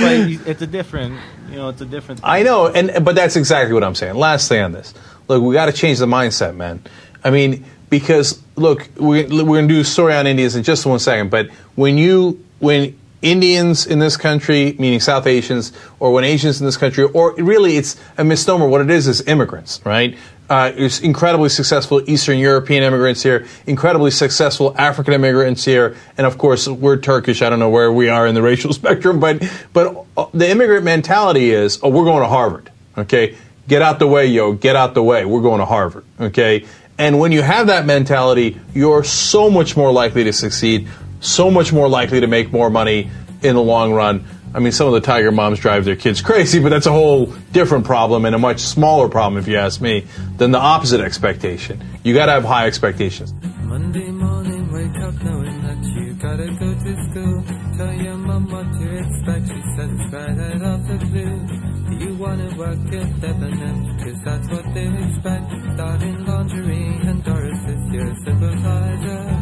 [0.00, 1.18] but it's a different,
[1.50, 2.20] you know, it's a different.
[2.20, 2.30] Thing.
[2.30, 4.14] I know, and but that's exactly what I'm saying.
[4.14, 4.94] Last thing on this,
[5.28, 6.82] look, we got to change the mindset, man.
[7.24, 10.86] I mean, because look, we, we're going to do a story on Indians in just
[10.86, 16.24] one second, but when you when Indians in this country, meaning South Asians, or when
[16.24, 18.66] Asians in this country, or really it's a misnomer.
[18.66, 20.16] What it is is immigrants, right?
[20.50, 20.70] Uh,
[21.02, 26.98] incredibly successful Eastern European immigrants here, incredibly successful African immigrants here, and of course we're
[26.98, 27.40] Turkish.
[27.40, 30.84] I don't know where we are in the racial spectrum, but but uh, the immigrant
[30.84, 32.70] mentality is, oh, we're going to Harvard.
[32.98, 33.36] Okay,
[33.66, 35.24] get out the way, yo, get out the way.
[35.24, 36.04] We're going to Harvard.
[36.20, 36.66] Okay,
[36.98, 40.88] and when you have that mentality, you're so much more likely to succeed,
[41.20, 43.10] so much more likely to make more money
[43.42, 44.24] in the long run.
[44.54, 47.26] I mean, some of the tiger moms drive their kids crazy, but that's a whole
[47.52, 51.82] different problem and a much smaller problem, if you ask me, than the opposite expectation.
[52.02, 53.32] You got to have high expectations.
[53.62, 57.44] Monday morning, wake up knowing that you gotta go to school.
[57.78, 59.48] Tell your mom what to expect.
[59.48, 61.46] She said it's right out of the blue.
[61.88, 64.04] Do you wanna work at Debenhams?
[64.04, 65.50] Cause that's what they expect.
[65.74, 69.41] Starting laundry and Doris is your supervisor.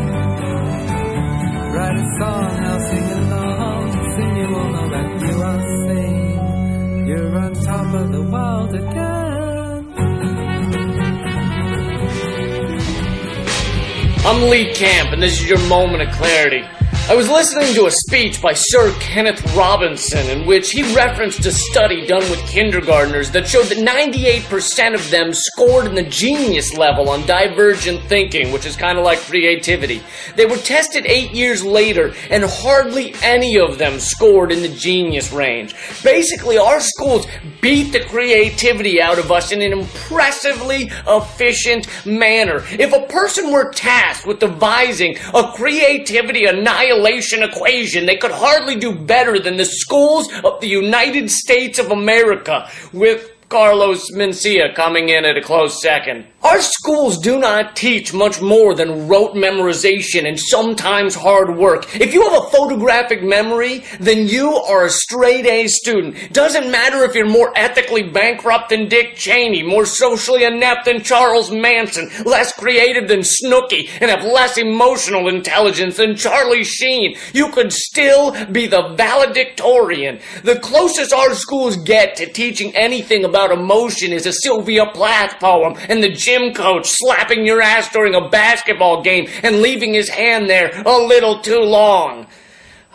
[14.27, 16.65] I'm Lee Camp, and this is your moment of clarity.
[17.07, 21.53] I was listening to a speech by Sir Kenneth Robinson in which he referenced a
[21.53, 27.11] study done with kindergartners that showed that 98% of them scored in the genius level
[27.11, 30.03] on divergent thinking, which is kind of like creativity.
[30.35, 35.31] They were tested eight years later, and hardly any of them scored in the genius
[35.31, 35.75] range.
[36.03, 37.27] Basically, our schools
[37.61, 42.65] beat the creativity out of us in an impressively efficient manner.
[42.71, 46.94] If a person were tasked with devising a creativity annihilation
[47.43, 52.69] equation, they could hardly do better than the schools of the United States of America
[52.93, 56.27] with Carlos Mencia coming in at a close second.
[56.45, 61.99] Our schools do not teach much more than rote memorization and sometimes hard work.
[61.99, 66.35] If you have a photographic memory, then you are a straight A student.
[66.35, 71.51] Doesn't matter if you're more ethically bankrupt than Dick Cheney, more socially inept than Charles
[71.51, 77.17] Manson, less creative than Snooki, and have less emotional intelligence than Charlie Sheen.
[77.33, 80.21] You could still be the valedictorian.
[80.43, 85.77] The closest our schools get to teaching anything about emotion is a Sylvia Plath poem
[85.89, 90.49] and the gym coach slapping your ass during a basketball game and leaving his hand
[90.49, 92.27] there a little too long.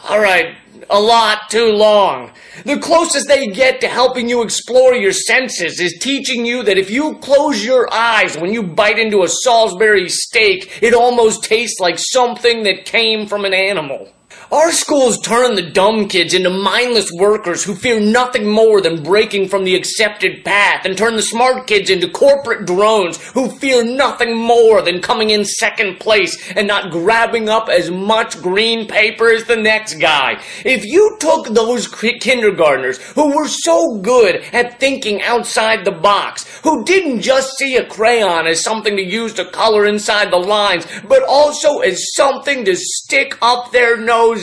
[0.09, 0.55] Alright,
[0.89, 2.31] a lot too long.
[2.65, 6.89] The closest they get to helping you explore your senses is teaching you that if
[6.89, 11.97] you close your eyes when you bite into a Salisbury steak, it almost tastes like
[11.97, 14.11] something that came from an animal.
[14.51, 19.47] Our schools turn the dumb kids into mindless workers who fear nothing more than breaking
[19.47, 24.35] from the accepted path and turn the smart kids into corporate drones who fear nothing
[24.35, 29.43] more than coming in second place and not grabbing up as much green paper as
[29.43, 30.41] the next guy.
[30.65, 36.83] If you took those kindergartners who were so good at thinking outside the box, who
[36.85, 41.21] didn't just see a crayon as something to use to color inside the lines, but
[41.29, 44.38] also as something to stick up their nose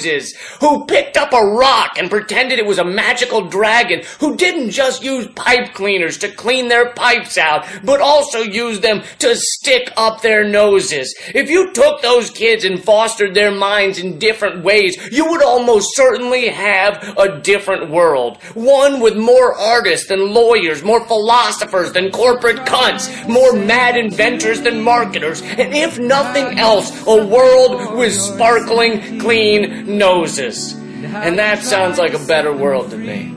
[0.60, 5.02] who picked up a rock and pretended it was a magical dragon, who didn't just
[5.02, 10.20] use pipe cleaners to clean their pipes out, but also used them to stick up
[10.20, 11.14] their noses.
[11.34, 15.94] If you took those kids and fostered their minds in different ways, you would almost
[15.94, 18.42] certainly have a different world.
[18.54, 24.82] One with more artists than lawyers, more philosophers than corporate cunts, more mad inventors than
[24.82, 30.72] marketers, and if nothing else, a world with sparkling, clean noses.
[30.74, 33.34] And that sounds like a better world to me.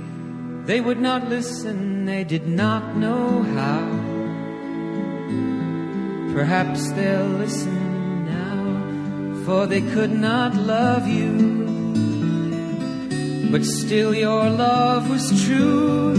[0.65, 3.99] They would not listen, they did not know how.
[6.33, 11.57] Perhaps they'll listen now, for they could not love you.
[13.51, 16.13] But still, your love was true.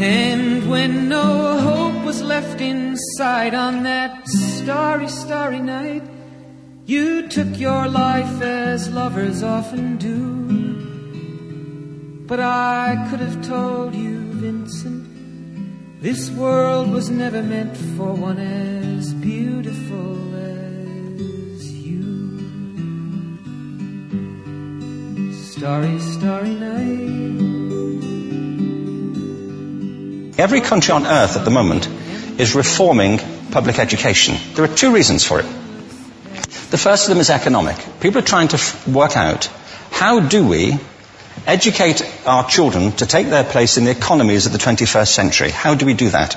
[0.00, 6.04] And when no hope was left inside on that starry, starry night,
[6.88, 10.16] you took your life as lovers often do.
[12.26, 16.00] But I could have told you Vincent.
[16.00, 22.48] This world was never meant for one as beautiful as you.
[25.42, 27.18] Starry, starry night.
[30.38, 31.86] Every country on earth at the moment
[32.40, 33.18] is reforming
[33.50, 34.38] public education.
[34.54, 35.46] There are two reasons for it.
[36.70, 37.76] The first of them is economic.
[38.00, 39.48] People are trying to f- work out
[39.90, 40.78] how do we
[41.46, 45.50] educate our children to take their place in the economies of the 21st century.
[45.50, 46.36] How do we do that?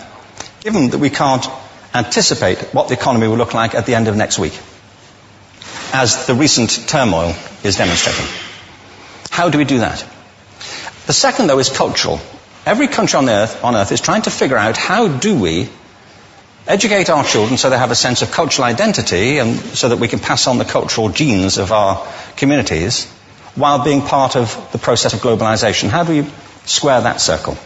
[0.62, 1.46] Given that we can't
[1.94, 4.58] anticipate what the economy will look like at the end of next week,
[5.94, 8.26] as the recent turmoil is demonstrating.
[9.30, 10.06] How do we do that?
[11.08, 12.22] The second, though, is cultural.
[12.66, 15.68] Every country on earth, on earth is trying to figure out how do we
[16.68, 20.08] educate our children so they have a sense of cultural identity and so that we
[20.08, 22.06] can pass on the cultural genes of our
[22.38, 23.06] communities
[23.56, 25.90] while being part of the process of globalization.
[25.90, 26.30] How do we
[26.66, 27.58] square that circle?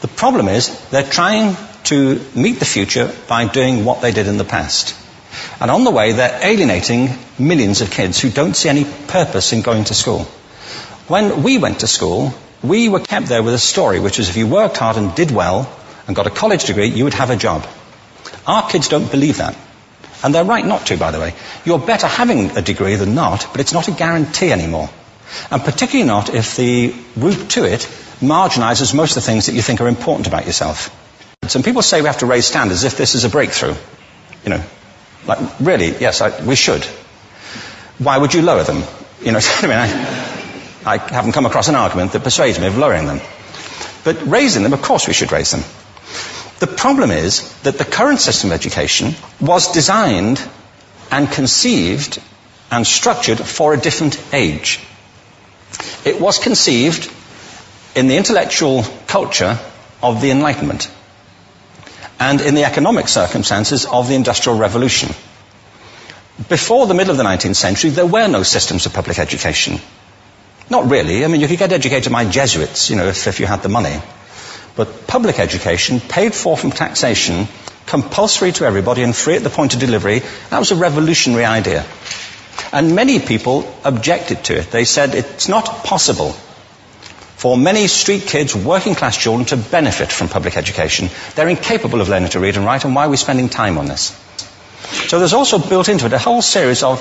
[0.00, 4.36] The problem is they're trying to meet the future by doing what they did in
[4.36, 4.94] the past.
[5.60, 9.62] And on the way, they're alienating millions of kids who don't see any purpose in
[9.62, 10.24] going to school.
[11.06, 14.36] When we went to school, we were kept there with a story, which is if
[14.36, 15.72] you worked hard and did well
[16.08, 17.64] and got a college degree, you would have a job.
[18.46, 19.56] Our kids don't believe that.
[20.24, 21.34] And they're right not to, by the way.
[21.64, 24.90] You're better having a degree than not, but it's not a guarantee anymore.
[25.50, 27.80] And particularly not if the route to it
[28.20, 30.90] marginalizes most of the things that you think are important about yourself.
[31.46, 33.74] Some people say we have to raise standards if this is a breakthrough.
[34.44, 34.64] You know,
[35.26, 36.84] like, really, yes, I, we should.
[37.98, 38.82] Why would you lower them?
[39.22, 42.78] You know, I mean, I, I haven't come across an argument that persuades me of
[42.78, 43.20] lowering them.
[44.04, 45.62] But raising them, of course we should raise them.
[46.58, 50.42] The problem is that the current system of education was designed
[51.10, 52.20] and conceived
[52.70, 54.80] and structured for a different age.
[56.04, 57.10] It was conceived
[57.94, 59.58] in the intellectual culture
[60.02, 60.90] of the Enlightenment
[62.20, 65.10] and in the economic circumstances of the Industrial Revolution.
[66.48, 69.80] Before the middle of the 19th century, there were no systems of public education.
[70.70, 71.24] Not really.
[71.24, 73.68] I mean, you could get educated by Jesuits, you know, if, if you had the
[73.68, 74.00] money.
[74.78, 77.48] But public education, paid for from taxation,
[77.86, 80.20] compulsory to everybody and free at the point of delivery,
[80.50, 81.84] that was a revolutionary idea.
[82.72, 84.70] And many people objected to it.
[84.70, 86.30] They said it's not possible
[87.42, 91.10] for many street kids, working class children to benefit from public education.
[91.34, 93.86] They're incapable of learning to read and write, and why are we spending time on
[93.86, 94.10] this?
[95.08, 97.00] So there's also built into it a whole series of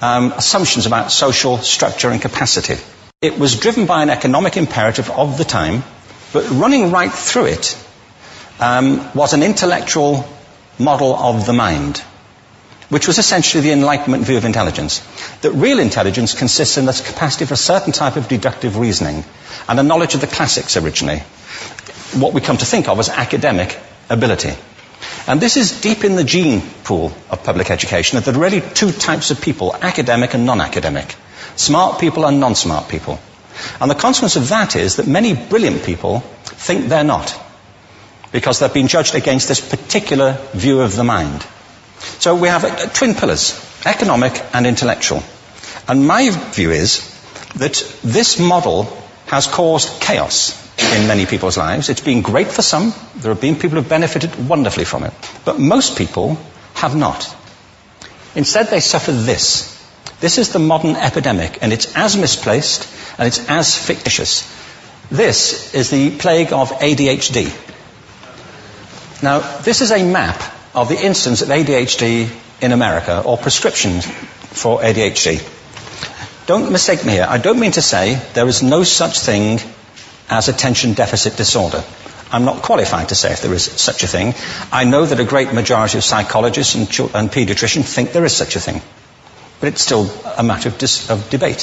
[0.00, 2.76] um, assumptions about social structure and capacity.
[3.20, 5.82] It was driven by an economic imperative of the time,
[6.32, 7.76] but running right through it
[8.60, 10.28] um, was an intellectual
[10.78, 11.98] model of the mind,
[12.88, 15.00] which was essentially the Enlightenment view of intelligence.
[15.42, 19.24] That real intelligence consists in the capacity for a certain type of deductive reasoning
[19.68, 21.18] and a knowledge of the classics originally.
[22.14, 24.54] What we come to think of as academic ability.
[25.26, 28.62] And this is deep in the gene pool of public education that there are really
[28.62, 31.14] two types of people, academic and non-academic.
[31.56, 33.18] Smart people and non-smart people.
[33.80, 37.34] And the consequence of that is that many brilliant people think they're not.
[38.32, 41.46] Because they've been judged against this particular view of the mind.
[42.18, 45.22] So we have uh, twin pillars, economic and intellectual.
[45.86, 47.14] And my view is
[47.56, 48.84] that this model
[49.26, 51.88] has caused chaos in many people's lives.
[51.88, 52.92] It's been great for some.
[53.16, 55.12] There have been people who have benefited wonderfully from it.
[55.44, 56.38] But most people
[56.74, 57.34] have not.
[58.34, 59.77] Instead, they suffer this.
[60.20, 62.88] This is the modern epidemic, and it's as misplaced
[63.18, 64.52] and it's as fictitious.
[65.10, 67.52] This is the plague of ADHD.
[69.22, 70.42] Now, this is a map
[70.74, 72.28] of the incidence of ADHD
[72.60, 75.40] in America, or prescriptions for ADHD.
[76.46, 77.26] Don't mistake me here.
[77.28, 79.60] I don't mean to say there is no such thing
[80.28, 81.84] as attention deficit disorder.
[82.30, 84.34] I'm not qualified to say if there is such a thing.
[84.72, 88.56] I know that a great majority of psychologists and, and pediatricians think there is such
[88.56, 88.82] a thing.
[89.60, 91.62] But it's still a matter of, dis- of debate.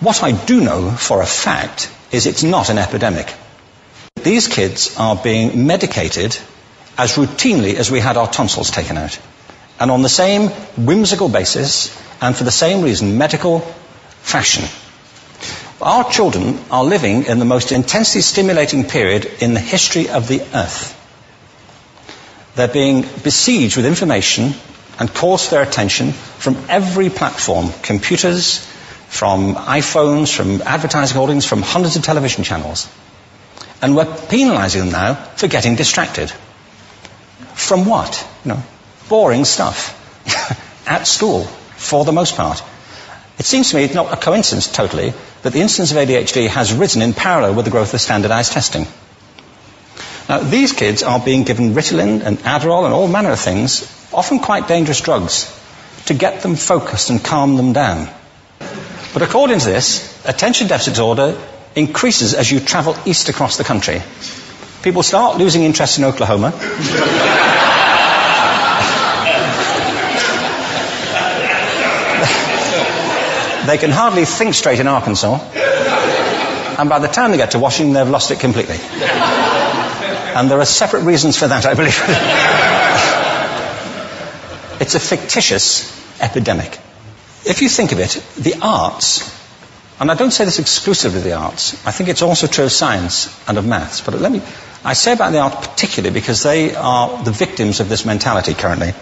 [0.00, 3.32] What I do know for a fact is it's not an epidemic.
[4.16, 6.36] These kids are being medicated
[6.98, 9.18] as routinely as we had our tonsils taken out.
[9.78, 13.60] And on the same whimsical basis, and for the same reason, medical
[14.22, 14.64] fashion.
[15.80, 20.40] Our children are living in the most intensely stimulating period in the history of the
[20.54, 20.94] earth.
[22.54, 24.54] They're being besieged with information
[24.98, 28.58] and calls their attention from every platform, computers,
[29.08, 32.88] from iPhones, from advertising holdings, from hundreds of television channels.
[33.82, 36.30] And we're penalizing them now for getting distracted.
[37.54, 38.26] From what?
[38.44, 38.62] You know,
[39.08, 39.94] boring stuff.
[40.86, 42.62] At school, for the most part.
[43.38, 47.02] It seems to me not a coincidence totally that the incidence of ADHD has risen
[47.02, 48.86] in parallel with the growth of standardized testing.
[50.28, 54.38] Now, these kids are being given Ritalin and Adderall and all manner of things, often
[54.40, 55.52] quite dangerous drugs,
[56.06, 58.08] to get them focused and calm them down.
[59.12, 61.40] But according to this, attention deficit disorder
[61.74, 64.02] increases as you travel east across the country.
[64.82, 66.50] People start losing interest in Oklahoma.
[73.66, 75.40] they can hardly think straight in Arkansas.
[76.78, 78.76] And by the time they get to Washington, they've lost it completely.
[80.36, 82.82] And there are separate reasons for that, I believe.
[84.80, 86.78] it's a fictitious epidemic.
[87.44, 89.32] If you think of it, the arts,
[90.00, 93.28] and I don't say this exclusively the arts, I think it's also true of science
[93.48, 94.42] and of maths, but let me,
[94.84, 98.92] I say about the arts particularly because they are the victims of this mentality currently,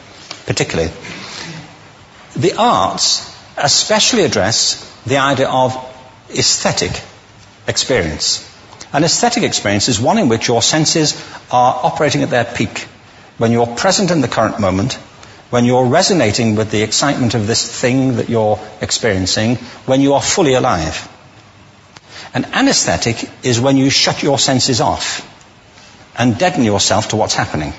[0.47, 0.91] particularly.
[2.37, 5.77] The arts especially address the idea of
[6.31, 7.01] aesthetic
[7.67, 8.51] experience.
[8.93, 11.15] An aesthetic experience is one in which your senses
[11.51, 12.81] are operating at their peak.
[13.39, 14.99] When you're present in the current moment,
[15.55, 19.55] when you're resonating with the excitement of this thing that you're experiencing,
[19.91, 21.09] when you are fully alive.
[22.35, 25.07] An anesthetic is when you shut your senses off
[26.19, 27.73] and deaden yourself to what's happening.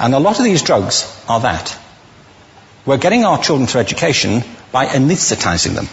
[0.00, 1.78] And a lot of these drugs are that.
[2.84, 5.86] We're getting our children through education by anesthetizing them.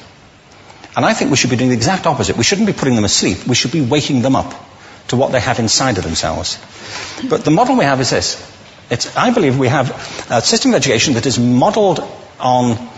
[0.97, 2.37] And I think we should be doing the exact opposite.
[2.37, 3.45] We shouldn't be putting them asleep.
[3.45, 4.51] We should be waking them up
[5.09, 6.57] to what they have inside of themselves.
[7.29, 8.48] But the model we have is this.
[8.89, 9.89] It's, I believe we have
[10.31, 11.99] a system of education that is modeled
[12.39, 12.89] on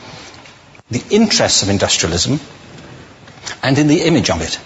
[0.89, 2.39] the interests of industrialism
[3.63, 4.59] and in the image of it.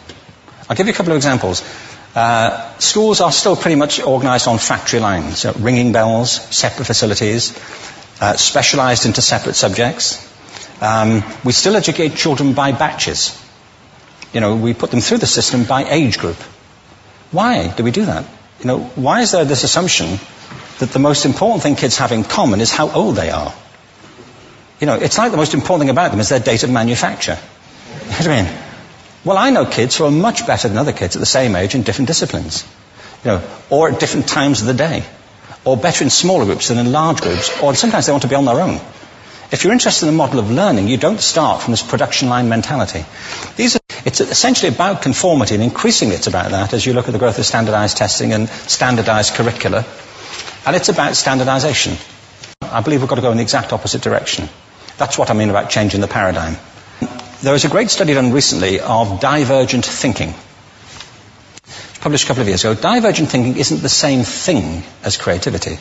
[0.69, 1.63] I'll give you a couple of examples.
[2.15, 7.51] Uh, schools are still pretty much organized on factory lines, so ringing bells, separate facilities,
[8.21, 10.21] uh, specialized into separate subjects.
[10.81, 13.39] Um, we still educate children by batches.
[14.33, 16.37] You know, we put them through the system by age group.
[17.31, 18.25] Why do we do that?
[18.59, 20.19] You know, why is there this assumption
[20.79, 23.53] that the most important thing kids have in common is how old they are?
[24.79, 27.37] You know, it's like the most important thing about them is their date of manufacture.
[28.05, 28.53] You know what I mean?
[29.23, 31.73] Well, I know kids who are much better than other kids at the same age
[31.73, 32.63] in different disciplines.
[33.23, 35.03] You know, or at different times of the day
[35.65, 38.35] or better in smaller groups than in large groups, or sometimes they want to be
[38.35, 38.79] on their own.
[39.51, 42.49] If you're interested in the model of learning, you don't start from this production line
[42.49, 43.03] mentality.
[43.55, 47.11] These are, it's essentially about conformity, and increasingly it's about that as you look at
[47.11, 49.85] the growth of standardized testing and standardized curricula.
[50.65, 51.97] And it's about standardization.
[52.61, 54.47] I believe we've got to go in the exact opposite direction.
[54.97, 56.55] That's what I mean about changing the paradigm.
[57.41, 60.33] There was a great study done recently of divergent thinking
[62.05, 65.79] published a couple of years ago, divergent thinking isn't the same thing as creativity.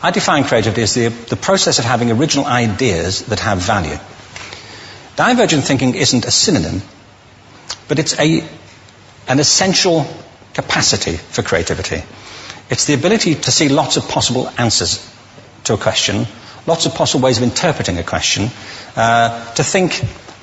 [0.00, 3.98] I define creativity as the, the process of having original ideas that have value.
[5.16, 6.82] Divergent thinking isn't a synonym,
[7.88, 8.42] but it's a,
[9.28, 10.06] an essential
[10.54, 12.02] capacity for creativity.
[12.70, 15.06] It's the ability to see lots of possible answers
[15.64, 16.26] to a question,
[16.66, 18.50] lots of possible ways of interpreting a question,
[18.96, 19.94] uh, to think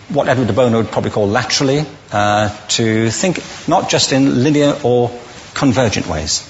[0.09, 4.77] what Edward de Bono would probably call laterally, uh, to think not just in linear
[4.83, 5.09] or
[5.53, 6.49] convergent ways,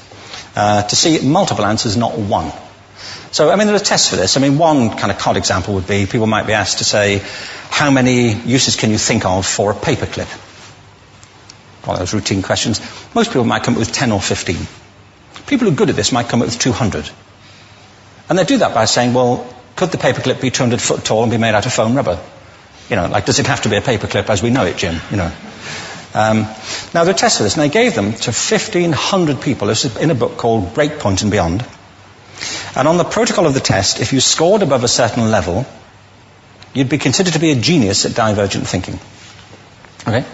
[0.55, 2.51] uh, to see multiple answers, not one.
[3.31, 4.37] So, I mean, there are tests for this.
[4.37, 7.21] I mean, one kind of cod example would be people might be asked to say,
[7.69, 10.27] how many uses can you think of for a paperclip?
[11.87, 12.81] Well, those routine questions.
[13.15, 14.57] Most people might come up with 10 or 15.
[15.47, 17.09] People who are good at this might come up with 200.
[18.29, 21.31] And they do that by saying, well, could the paperclip be 200 foot tall and
[21.31, 22.19] be made out of foam rubber?
[22.89, 24.99] You know, like, does it have to be a paperclip as we know it, Jim?
[25.11, 25.31] You know.
[26.13, 26.47] Um,
[26.93, 29.67] now, they tested this, and they gave them to 1,500 people.
[29.67, 31.65] This is in a book called Breakpoint and Beyond.
[32.75, 35.65] And on the protocol of the test, if you scored above a certain level,
[36.73, 38.99] you'd be considered to be a genius at divergent thinking.
[40.07, 40.25] Okay?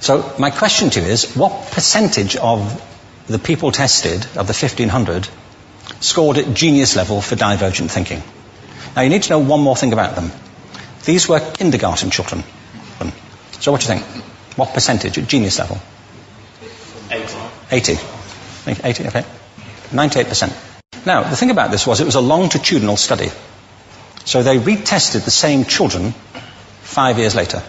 [0.00, 2.82] So, my question to you is, what percentage of
[3.26, 5.28] the people tested, of the 1,500,
[6.00, 8.22] scored at genius level for divergent thinking?
[8.96, 10.32] Now, you need to know one more thing about them.
[11.04, 12.44] These were kindergarten children.
[13.60, 14.24] So what do you think?
[14.56, 15.78] What percentage at genius level?
[17.10, 17.36] 80.
[17.70, 17.98] 80.
[18.82, 19.24] 80, okay.
[19.90, 21.06] 98%.
[21.06, 23.28] Now, the thing about this was it was a longitudinal study.
[24.24, 26.12] So they retested the same children
[26.82, 27.62] five years later,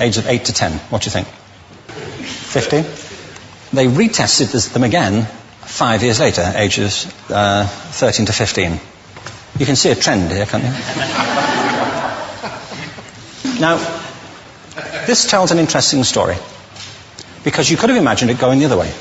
[0.00, 0.72] ages of 8 to 10.
[0.90, 1.28] What do you think?
[1.28, 2.84] 15?
[3.72, 5.24] They retested them again
[5.60, 8.80] five years later, ages uh, 13 to 15.
[9.58, 10.70] You can see a trend here, can't you?
[13.60, 13.76] Now,
[15.06, 16.36] this tells an interesting story.
[17.44, 18.92] Because you could have imagined it going the other way,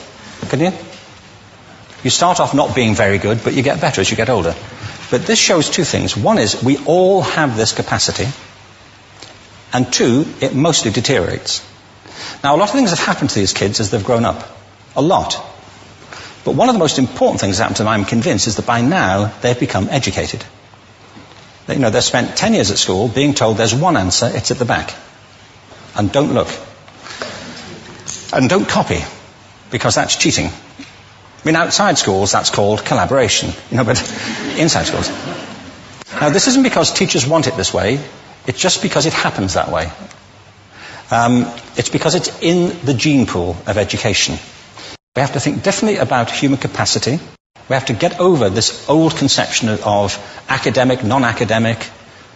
[0.49, 0.79] couldn't you?
[2.03, 4.55] You start off not being very good, but you get better as you get older.
[5.09, 6.15] But this shows two things.
[6.15, 8.27] One is we all have this capacity.
[9.77, 11.63] And two, it mostly deteriorates.
[12.43, 14.43] Now, a lot of things have happened to these kids as they've grown up.
[14.95, 15.35] A lot.
[16.43, 18.65] But one of the most important things that happened to them, I'm convinced, is that
[18.65, 20.43] by now they've become educated.
[21.67, 24.49] They, you know, they've spent 10 years at school being told there's one answer, it's
[24.49, 24.95] at the back.
[25.95, 26.49] And don't look.
[28.33, 29.01] And don't copy,
[29.69, 30.47] because that's cheating.
[30.47, 33.99] I mean, outside schools, that's called collaboration, you know, but
[34.57, 35.09] inside schools.
[36.19, 37.99] Now, this isn't because teachers want it this way,
[38.47, 39.91] it's just because it happens that way.
[41.11, 41.45] Um,
[41.75, 44.37] it's because it's in the gene pool of education.
[45.15, 47.19] We have to think differently about human capacity.
[47.69, 50.17] We have to get over this old conception of
[50.47, 51.89] academic, non-academic,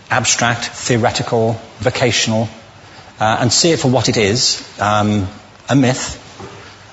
[0.10, 2.50] abstract, theoretical, vocational,
[3.20, 5.28] uh, and see it for what it is, um,
[5.70, 6.18] a myth.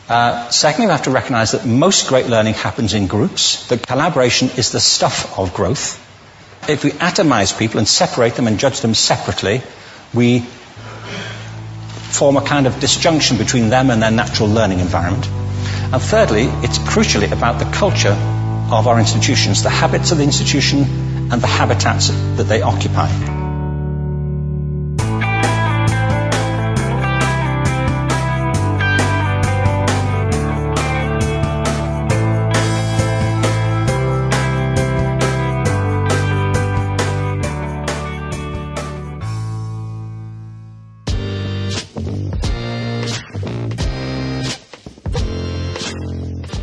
[0.09, 4.49] Uh, secondly, we have to recognize that most great learning happens in groups, that collaboration
[4.57, 6.05] is the stuff of growth.
[6.66, 9.62] If we atomize people and separate them and judge them separately,
[10.14, 15.26] we form a kind of disjunction between them and their natural learning environment.
[15.92, 18.16] And thirdly, it's crucially about the culture
[18.70, 23.38] of our institutions, the habits of the institution and the habitats that they occupy.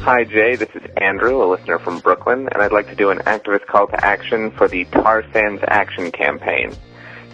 [0.05, 0.55] Hi, Jay.
[0.55, 3.87] This is Andrew, a listener from Brooklyn, and I'd like to do an activist call
[3.87, 6.75] to action for the Tar Sands Action Campaign.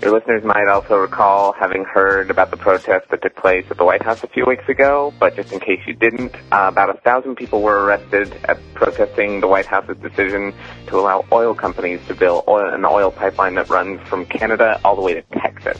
[0.01, 3.83] Your listeners might also recall having heard about the protest that took place at the
[3.83, 6.93] White House a few weeks ago, but just in case you didn't, uh, about a
[7.01, 10.53] thousand people were arrested at protesting the White House's decision
[10.87, 14.95] to allow oil companies to build oil, an oil pipeline that runs from Canada all
[14.95, 15.77] the way to Texas.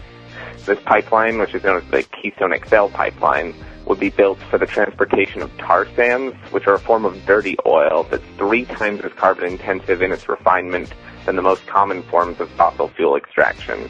[0.66, 4.66] This pipeline, which is known as the Keystone XL pipeline, would be built for the
[4.66, 9.12] transportation of tar sands, which are a form of dirty oil that's three times as
[9.14, 10.94] carbon intensive in its refinement
[11.26, 13.90] than the most common forms of fossil fuel extraction.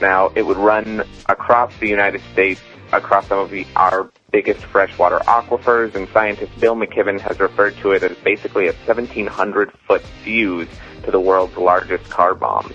[0.00, 2.60] Now, it would run across the United States,
[2.92, 7.92] across some of the, our biggest freshwater aquifers, and scientist Bill McKibben has referred to
[7.92, 10.68] it as basically a 1,700 foot fuse
[11.04, 12.72] to the world's largest car bomb.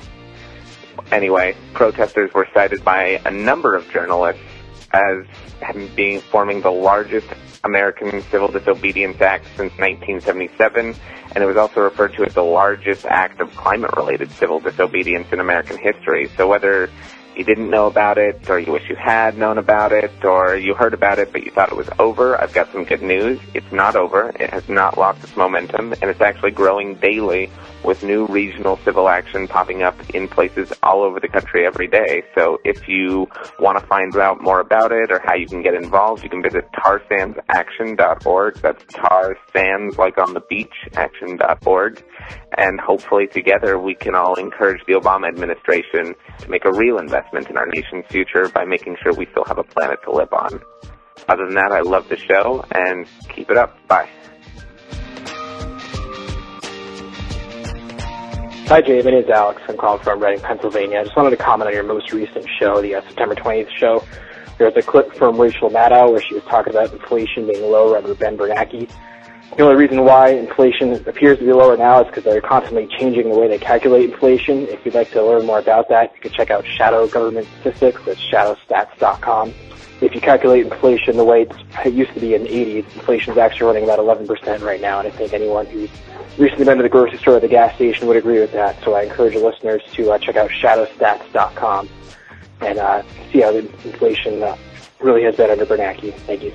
[1.12, 4.42] Anyway, protesters were cited by a number of journalists
[4.94, 5.26] as
[5.96, 7.28] being forming the largest
[7.64, 10.96] American civil disobedience act since 1977,
[11.34, 15.40] and it was also referred to as the largest act of climate-related civil disobedience in
[15.40, 16.30] American history.
[16.36, 16.90] So whether
[17.42, 20.76] you didn't know about it, or you wish you had known about it, or you
[20.76, 23.40] heard about it but you thought it was over, I've got some good news.
[23.56, 24.30] It's not over.
[24.40, 27.50] It has not lost its momentum, and it's actually growing daily
[27.84, 32.24] with new regional civil action popping up in places all over the country every day.
[32.36, 33.28] So if you
[33.60, 36.44] want to find out more about it or how you can get involved, you can
[36.44, 38.56] visit tarsandsaction.org.
[38.62, 42.04] That's tar sands like on the beach, action.org.
[42.56, 47.50] And hopefully together we can all encourage the Obama administration to make a real investment
[47.50, 50.62] in our nation's future by making sure we still have a planet to live on.
[51.28, 53.76] Other than that, I love the show and keep it up.
[53.88, 54.10] Bye.
[58.72, 59.02] Hi, Jay.
[59.02, 59.62] My name is Alex.
[59.68, 61.00] I'm calling from Reading, Pennsylvania.
[61.00, 64.02] I just wanted to comment on your most recent show, the uh, September 20th show.
[64.58, 67.98] There was a clip from Rachel Maddow where she was talking about inflation being lower
[67.98, 68.90] under Ben Bernanke.
[69.58, 73.30] The only reason why inflation appears to be lower now is because they're constantly changing
[73.30, 74.68] the way they calculate inflation.
[74.70, 78.02] If you'd like to learn more about that, you can check out Shadow Government Statistics.
[78.06, 79.54] That's shadowstats.com.
[80.00, 81.48] If you calculate inflation the way
[81.86, 85.00] it used to be in the 80s, inflation is actually running about 11% right now,
[85.00, 85.92] and I think anyone who's
[86.38, 88.82] recently been to the grocery store or the gas station would agree with that.
[88.84, 91.90] So I encourage listeners to uh, check out shadowstats.com
[92.62, 94.56] and uh, see how the inflation uh,
[95.02, 96.14] really has been under Bernanke.
[96.22, 96.54] Thank you.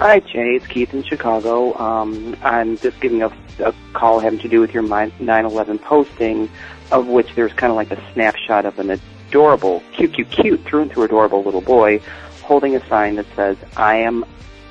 [0.00, 0.54] Hi, Jay.
[0.54, 1.76] It's Keith in Chicago.
[1.78, 3.30] Um, I'm just giving a,
[3.62, 6.48] a call having to do with your 9/11 posting,
[6.90, 8.98] of which there's kind of like a snapshot of an
[9.28, 12.00] adorable, cute, cute, cute, through and through adorable little boy
[12.40, 14.24] holding a sign that says, "I am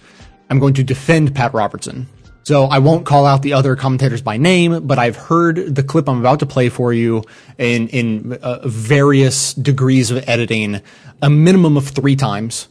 [0.49, 2.07] I'm going to defend Pat Robertson.
[2.43, 6.07] So I won't call out the other commentators by name, but I've heard the clip
[6.07, 7.23] I'm about to play for you
[7.57, 10.81] in in uh, various degrees of editing,
[11.21, 12.67] a minimum of three times,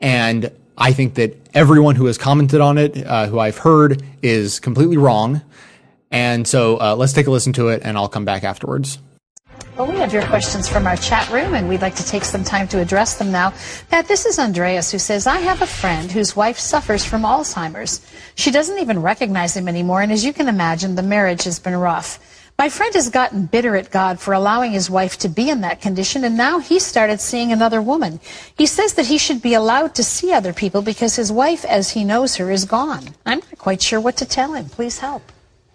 [0.00, 4.58] and I think that everyone who has commented on it, uh, who I've heard, is
[4.60, 5.42] completely wrong.
[6.10, 8.98] And so uh, let's take a listen to it, and I'll come back afterwards.
[9.76, 12.44] Well, we have your questions from our chat room, and we'd like to take some
[12.44, 13.52] time to address them now.
[13.90, 18.00] Pat, this is Andreas who says, I have a friend whose wife suffers from Alzheimer's.
[18.34, 21.76] She doesn't even recognize him anymore, and as you can imagine, the marriage has been
[21.76, 22.18] rough.
[22.60, 25.80] My friend has gotten bitter at God for allowing his wife to be in that
[25.80, 28.20] condition, and now he started seeing another woman.
[28.54, 31.92] He says that he should be allowed to see other people because his wife, as
[31.92, 33.14] he knows her, is gone.
[33.24, 34.66] I'm not quite sure what to tell him.
[34.66, 35.22] Please help.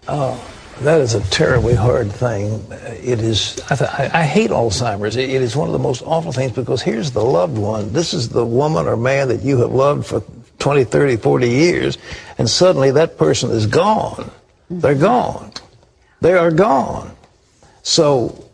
[0.08, 0.40] Oh,
[0.82, 2.64] that is a terribly hard thing.
[2.70, 5.16] It is, I, th- I, hate Alzheimer's.
[5.16, 7.94] It, it is one of the most awful things because here's the loved one.
[7.94, 10.22] This is the woman or man that you have loved for
[10.60, 11.98] 20, 30, 40 years,
[12.38, 14.30] and suddenly that person is gone.
[14.70, 15.52] They're gone.
[16.26, 17.16] They are gone.
[17.84, 18.50] So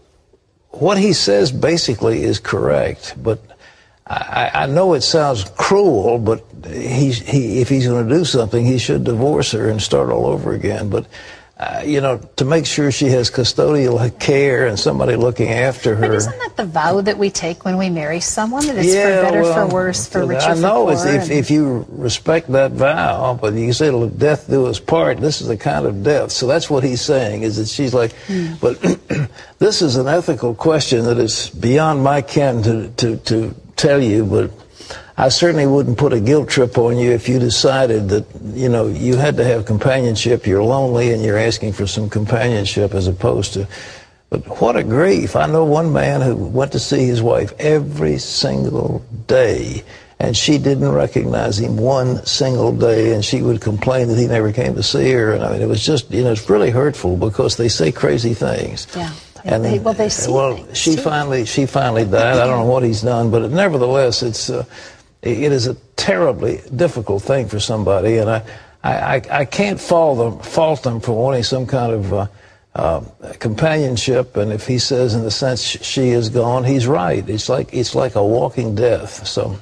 [0.71, 3.39] what he says basically is correct, but
[4.05, 7.11] I, I know it sounds cruel, but he,
[7.61, 10.89] if he's going to do something, he should divorce her and start all over again.
[10.89, 11.07] But
[11.61, 16.01] uh, you know, to make sure she has custodial care and somebody looking after her.
[16.07, 18.65] But isn't that the vow that we take when we marry someone?
[18.65, 21.07] That it's yeah, for better, well, for worse, for richer, I know for poor.
[21.15, 25.19] if, and- if you respect that vow, but you say "Look, death do us part.
[25.19, 26.31] This is a kind of death.
[26.31, 28.53] So that's what he's saying is that she's like, Hmm.
[28.59, 28.81] but
[29.59, 34.25] this is an ethical question that is beyond my ken to, to, to tell you,
[34.25, 34.49] but
[35.17, 38.87] I certainly wouldn't put a guilt trip on you if you decided that, you know,
[38.87, 43.53] you had to have companionship, you're lonely and you're asking for some companionship as opposed
[43.53, 43.67] to,
[44.29, 45.35] but what a grief.
[45.35, 49.83] I know one man who went to see his wife every single day
[50.19, 54.51] and she didn't recognize him one single day and she would complain that he never
[54.53, 55.33] came to see her.
[55.33, 58.33] And I mean, it was just, you know, it's really hurtful because they say crazy
[58.33, 58.87] things.
[58.95, 59.11] Yeah.
[59.43, 62.37] And They- well, they see well, she finally she finally died.
[62.37, 64.65] I don't know what he's done, but nevertheless, it's uh,
[65.21, 68.43] it is a terribly difficult thing for somebody, and I
[68.83, 72.27] I, I, I can't fault them fault them for wanting some kind of uh,
[72.75, 73.01] uh,
[73.39, 74.37] companionship.
[74.37, 77.27] And if he says, in the sense she is gone, he's right.
[77.29, 79.25] It's like it's like a walking death.
[79.27, 79.57] So,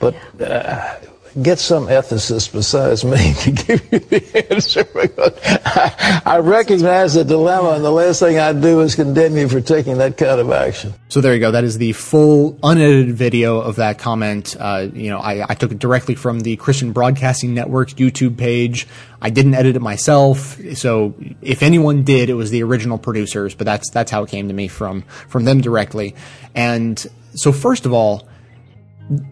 [0.00, 0.14] but.
[0.40, 0.96] Uh,
[1.40, 7.24] Get some ethicist besides me to give you the answer because I, I recognize the
[7.24, 10.50] dilemma, and the last thing I'd do is condemn you for taking that kind of
[10.50, 10.92] action.
[11.08, 11.52] So there you go.
[11.52, 14.56] That is the full unedited video of that comment.
[14.58, 18.88] Uh, you know, I, I took it directly from the Christian Broadcasting Network's YouTube page.
[19.22, 20.58] I didn't edit it myself.
[20.74, 24.48] So if anyone did, it was the original producers, but that's, that's how it came
[24.48, 26.16] to me from, from them directly.
[26.54, 28.28] And so first of all,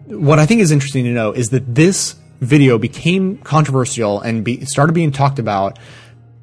[0.07, 4.65] what I think is interesting to know is that this video became controversial and be,
[4.65, 5.79] started being talked about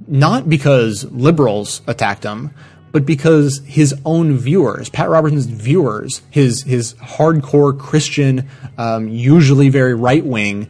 [0.09, 2.51] not because liberals attacked him,
[2.93, 9.95] but because his own viewers, Pat Robertson's viewers, his his hardcore Christian, um, usually very
[9.95, 10.69] right wing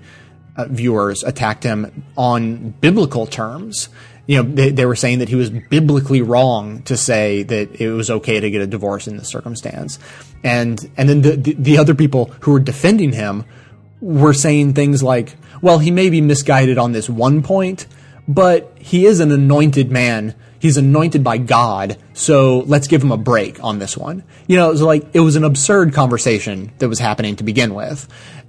[0.56, 3.88] uh, viewers attacked him on biblical terms.
[4.26, 7.90] You know, they, they were saying that he was biblically wrong to say that it
[7.90, 9.98] was okay to get a divorce in this circumstance,
[10.42, 13.44] and and then the the, the other people who were defending him
[14.00, 17.86] were saying things like, "Well, he may be misguided on this one point,
[18.26, 23.16] but he is an anointed man." He's anointed by God, so let's give him a
[23.18, 24.24] break on this one.
[24.48, 27.74] You know, it was like it was an absurd conversation that was happening to begin
[27.74, 28.08] with.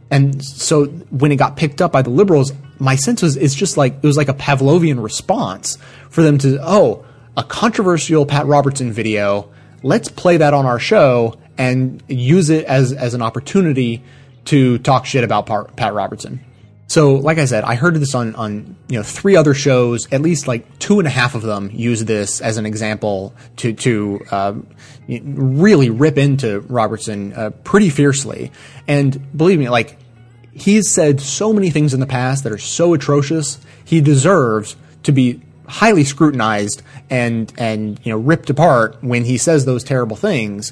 [0.10, 3.78] And so when it got picked up by the liberals, my sense was it's just
[3.78, 5.78] like it was like a Pavlovian response
[6.10, 7.06] for them to oh
[7.36, 9.50] a controversial Pat Robertson video.
[9.84, 14.04] Let's play that on our show and use it as as an opportunity
[14.46, 15.46] to talk shit about
[15.76, 16.44] Pat Robertson.
[16.90, 20.08] So, like I said, I heard this on, on you know three other shows.
[20.12, 23.74] At least like two and a half of them use this as an example to
[23.74, 24.54] to uh,
[25.08, 28.52] really rip into Robertson uh, pretty fiercely.
[28.88, 29.98] And believe me, like
[30.54, 33.60] he's said so many things in the past that are so atrocious.
[33.84, 39.66] He deserves to be highly scrutinized and and you know ripped apart when he says
[39.66, 40.72] those terrible things.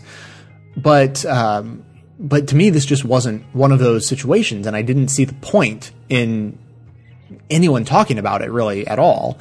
[0.77, 1.83] But um,
[2.19, 5.33] but to me, this just wasn't one of those situations, and I didn't see the
[5.33, 6.57] point in
[7.49, 9.37] anyone talking about it really at all.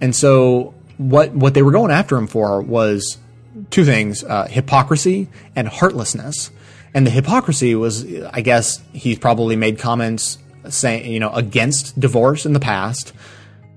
[0.00, 3.18] And so, what what they were going after him for was
[3.70, 6.50] two things: uh, hypocrisy and heartlessness.
[6.94, 10.38] And the hypocrisy was, I guess, he's probably made comments
[10.70, 13.12] saying, you know, against divorce in the past,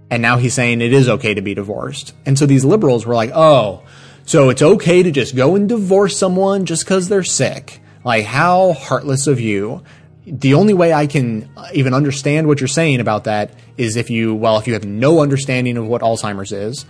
[0.10, 2.14] and now he's saying it is okay to be divorced.
[2.26, 3.84] And so these liberals were like, oh,
[4.26, 7.81] so it's okay to just go and divorce someone just because they're sick.
[8.04, 9.84] Like, how heartless of you.
[10.26, 14.10] The only way I can uh, even understand what you're saying about that is if
[14.10, 16.86] you, well, if you have no understanding of what Alzheimer's is,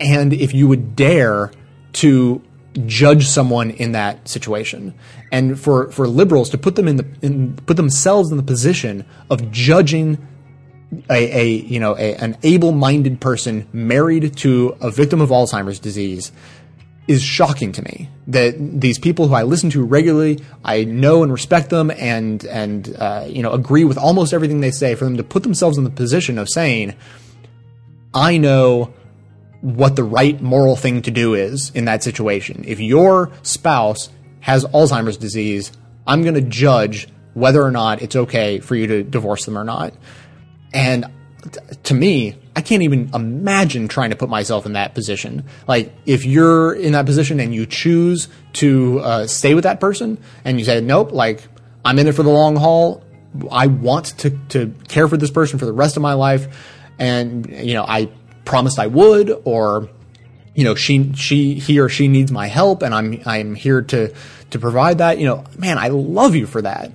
[0.00, 1.50] and if you would dare
[1.94, 2.42] to
[2.86, 4.94] judge someone in that situation.
[5.32, 9.04] And for, for liberals to put them in the, in, put themselves in the position
[9.30, 10.26] of judging
[11.10, 16.32] a, a you know a, an able-minded person married to a victim of Alzheimer's disease
[17.08, 21.32] is shocking to me that these people who I listen to regularly, I know and
[21.32, 24.94] respect them and and uh, you know agree with almost everything they say.
[24.94, 26.94] For them to put themselves in the position of saying,
[28.12, 28.92] "I know
[29.62, 32.62] what the right moral thing to do is in that situation.
[32.66, 35.72] If your spouse has Alzheimer's disease,
[36.06, 39.64] I'm going to judge whether or not it's okay for you to divorce them or
[39.64, 39.94] not."
[40.74, 41.06] And
[41.84, 45.44] to me, I can't even imagine trying to put myself in that position.
[45.66, 50.18] Like, if you're in that position and you choose to uh, stay with that person
[50.44, 51.46] and you say, nope, like,
[51.84, 53.04] I'm in it for the long haul.
[53.50, 56.48] I want to, to care for this person for the rest of my life.
[56.98, 58.10] And, you know, I
[58.44, 59.88] promised I would, or,
[60.54, 64.12] you know, she, she, he or she needs my help and I'm, I'm here to,
[64.50, 65.18] to provide that.
[65.18, 66.90] You know, man, I love you for that.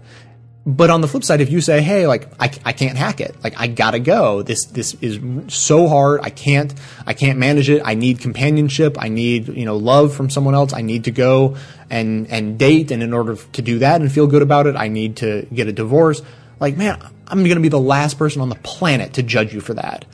[0.66, 3.36] But on the flip side, if you say, "Hey, like I, I can't hack it.
[3.44, 4.44] Like I gotta go.
[4.44, 5.20] This this is
[5.54, 6.22] so hard.
[6.24, 6.74] I can't
[7.06, 7.82] I can't manage it.
[7.84, 8.96] I need companionship.
[8.98, 10.72] I need you know love from someone else.
[10.72, 11.58] I need to go
[11.90, 12.92] and and date.
[12.92, 15.68] And in order to do that and feel good about it, I need to get
[15.68, 16.22] a divorce.
[16.62, 16.98] Like man,
[17.28, 20.06] I'm gonna be the last person on the planet to judge you for that.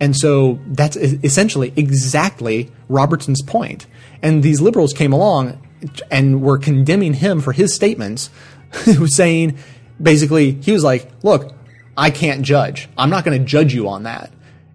[0.00, 3.86] And so that's essentially exactly Robertson's point.
[4.22, 5.60] And these liberals came along
[6.10, 8.30] and were condemning him for his statements,
[9.06, 9.58] saying
[10.02, 11.52] basically, he was like, look,
[11.96, 12.88] I can't judge.
[12.96, 14.32] I'm not going to judge you on that.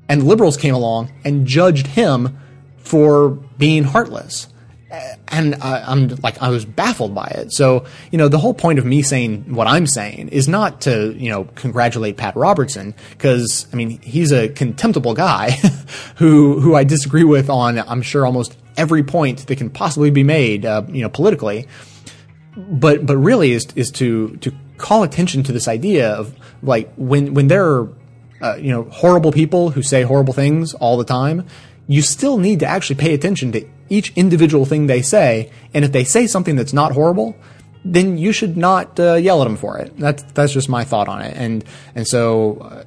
[0.07, 2.37] And liberals came along and judged him
[2.77, 4.47] for being heartless.
[5.27, 7.51] And I, am like, I was baffled by it.
[7.51, 11.13] So, you know, the whole point of me saying what I'm saying is not to,
[11.17, 15.51] you know, congratulate Pat Robertson, because, I mean, he's a contemptible guy
[16.17, 20.23] who, who I disagree with on, I'm sure, almost every point that can possibly be
[20.23, 21.67] made, uh, you know, politically.
[22.55, 27.33] But, but really is, is to, to call attention to this idea of like when
[27.33, 27.89] when there are
[28.41, 31.45] uh, you know horrible people who say horrible things all the time
[31.87, 35.51] you still need to actually pay attention to each individual thing they say.
[35.71, 37.35] And if they say something that's not horrible
[37.87, 39.95] then you should not uh, yell at them for it.
[39.99, 41.37] That's that's just my thought on it.
[41.37, 41.63] And
[41.93, 42.83] and so uh,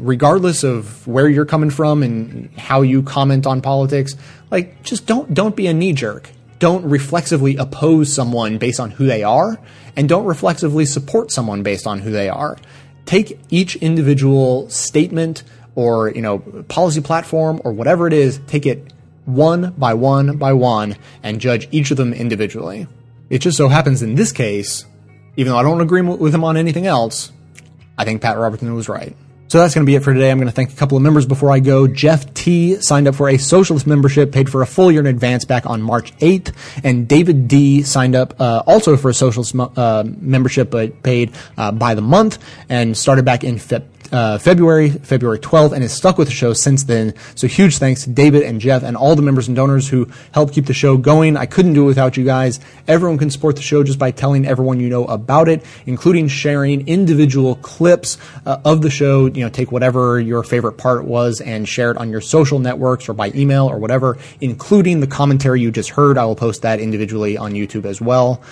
[0.00, 4.14] regardless of where you're coming from and how you comment on politics
[4.50, 9.06] like just don't don't be a knee jerk don't reflexively oppose someone based on who
[9.06, 9.58] they are
[9.98, 12.56] and don't reflexively support someone based on who they are.
[13.04, 15.42] Take each individual statement
[15.74, 16.38] or, you know,
[16.68, 18.92] policy platform or whatever it is, take it
[19.24, 22.86] one by one by one and judge each of them individually.
[23.28, 24.86] It just so happens in this case,
[25.36, 27.32] even though I don't agree with him on anything else,
[27.98, 29.16] I think Pat Robertson was right.
[29.48, 30.30] So that's going to be it for today.
[30.30, 31.88] I'm going to thank a couple of members before I go.
[31.88, 35.46] Jeff T signed up for a socialist membership, paid for a full year in advance
[35.46, 36.54] back on March 8th.
[36.84, 41.72] And David D signed up uh, also for a socialist uh, membership, but paid uh,
[41.72, 42.38] by the month
[42.68, 46.52] and started back in Feb- uh, February, February 12th, and has stuck with the show
[46.52, 47.14] since then.
[47.34, 50.52] So huge thanks to David and Jeff and all the members and donors who help
[50.52, 51.36] keep the show going.
[51.36, 52.60] I couldn't do it without you guys.
[52.86, 56.86] Everyone can support the show just by telling everyone you know about it, including sharing
[56.88, 59.26] individual clips uh, of the show.
[59.26, 63.08] You know, take whatever your favorite part was and share it on your social networks
[63.08, 66.18] or by email or whatever, including the commentary you just heard.
[66.18, 68.42] I will post that individually on YouTube as well.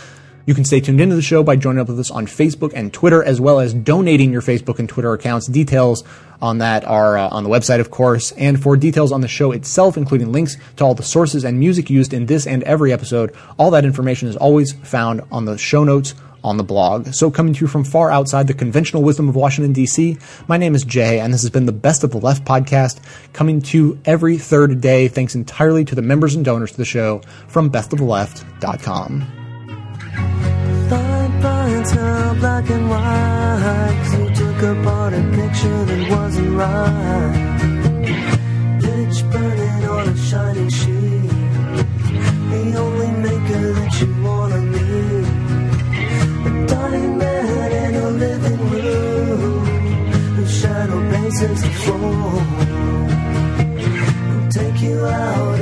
[0.47, 2.93] You can stay tuned into the show by joining up with us on Facebook and
[2.93, 5.49] Twitter, as well as donating your Facebook and Twitter accounts.
[5.49, 6.05] Details
[6.41, 8.31] on that are uh, on the website, of course.
[8.33, 11.91] And for details on the show itself, including links to all the sources and music
[11.91, 15.83] used in this and every episode, all that information is always found on the show
[15.83, 16.15] notes
[16.45, 17.09] on the blog.
[17.09, 20.17] So, coming to you from far outside the conventional wisdom of Washington, D.C.,
[20.47, 23.01] my name is Jay, and this has been the Best of the Left podcast,
[23.33, 26.85] coming to you every third day, thanks entirely to the members and donors to the
[26.85, 29.46] show from bestoftheleft.com
[31.93, 33.95] tell black and white.
[34.03, 37.35] Cause you took apart a picture that wasn't right.
[38.83, 41.31] Pitch burning on a shining sheet.
[42.51, 45.27] The only maker that you wanna meet
[46.47, 49.67] A dying man in a living room.
[50.37, 52.41] Whose shadow bases the floor.
[54.29, 55.56] Who'll take you out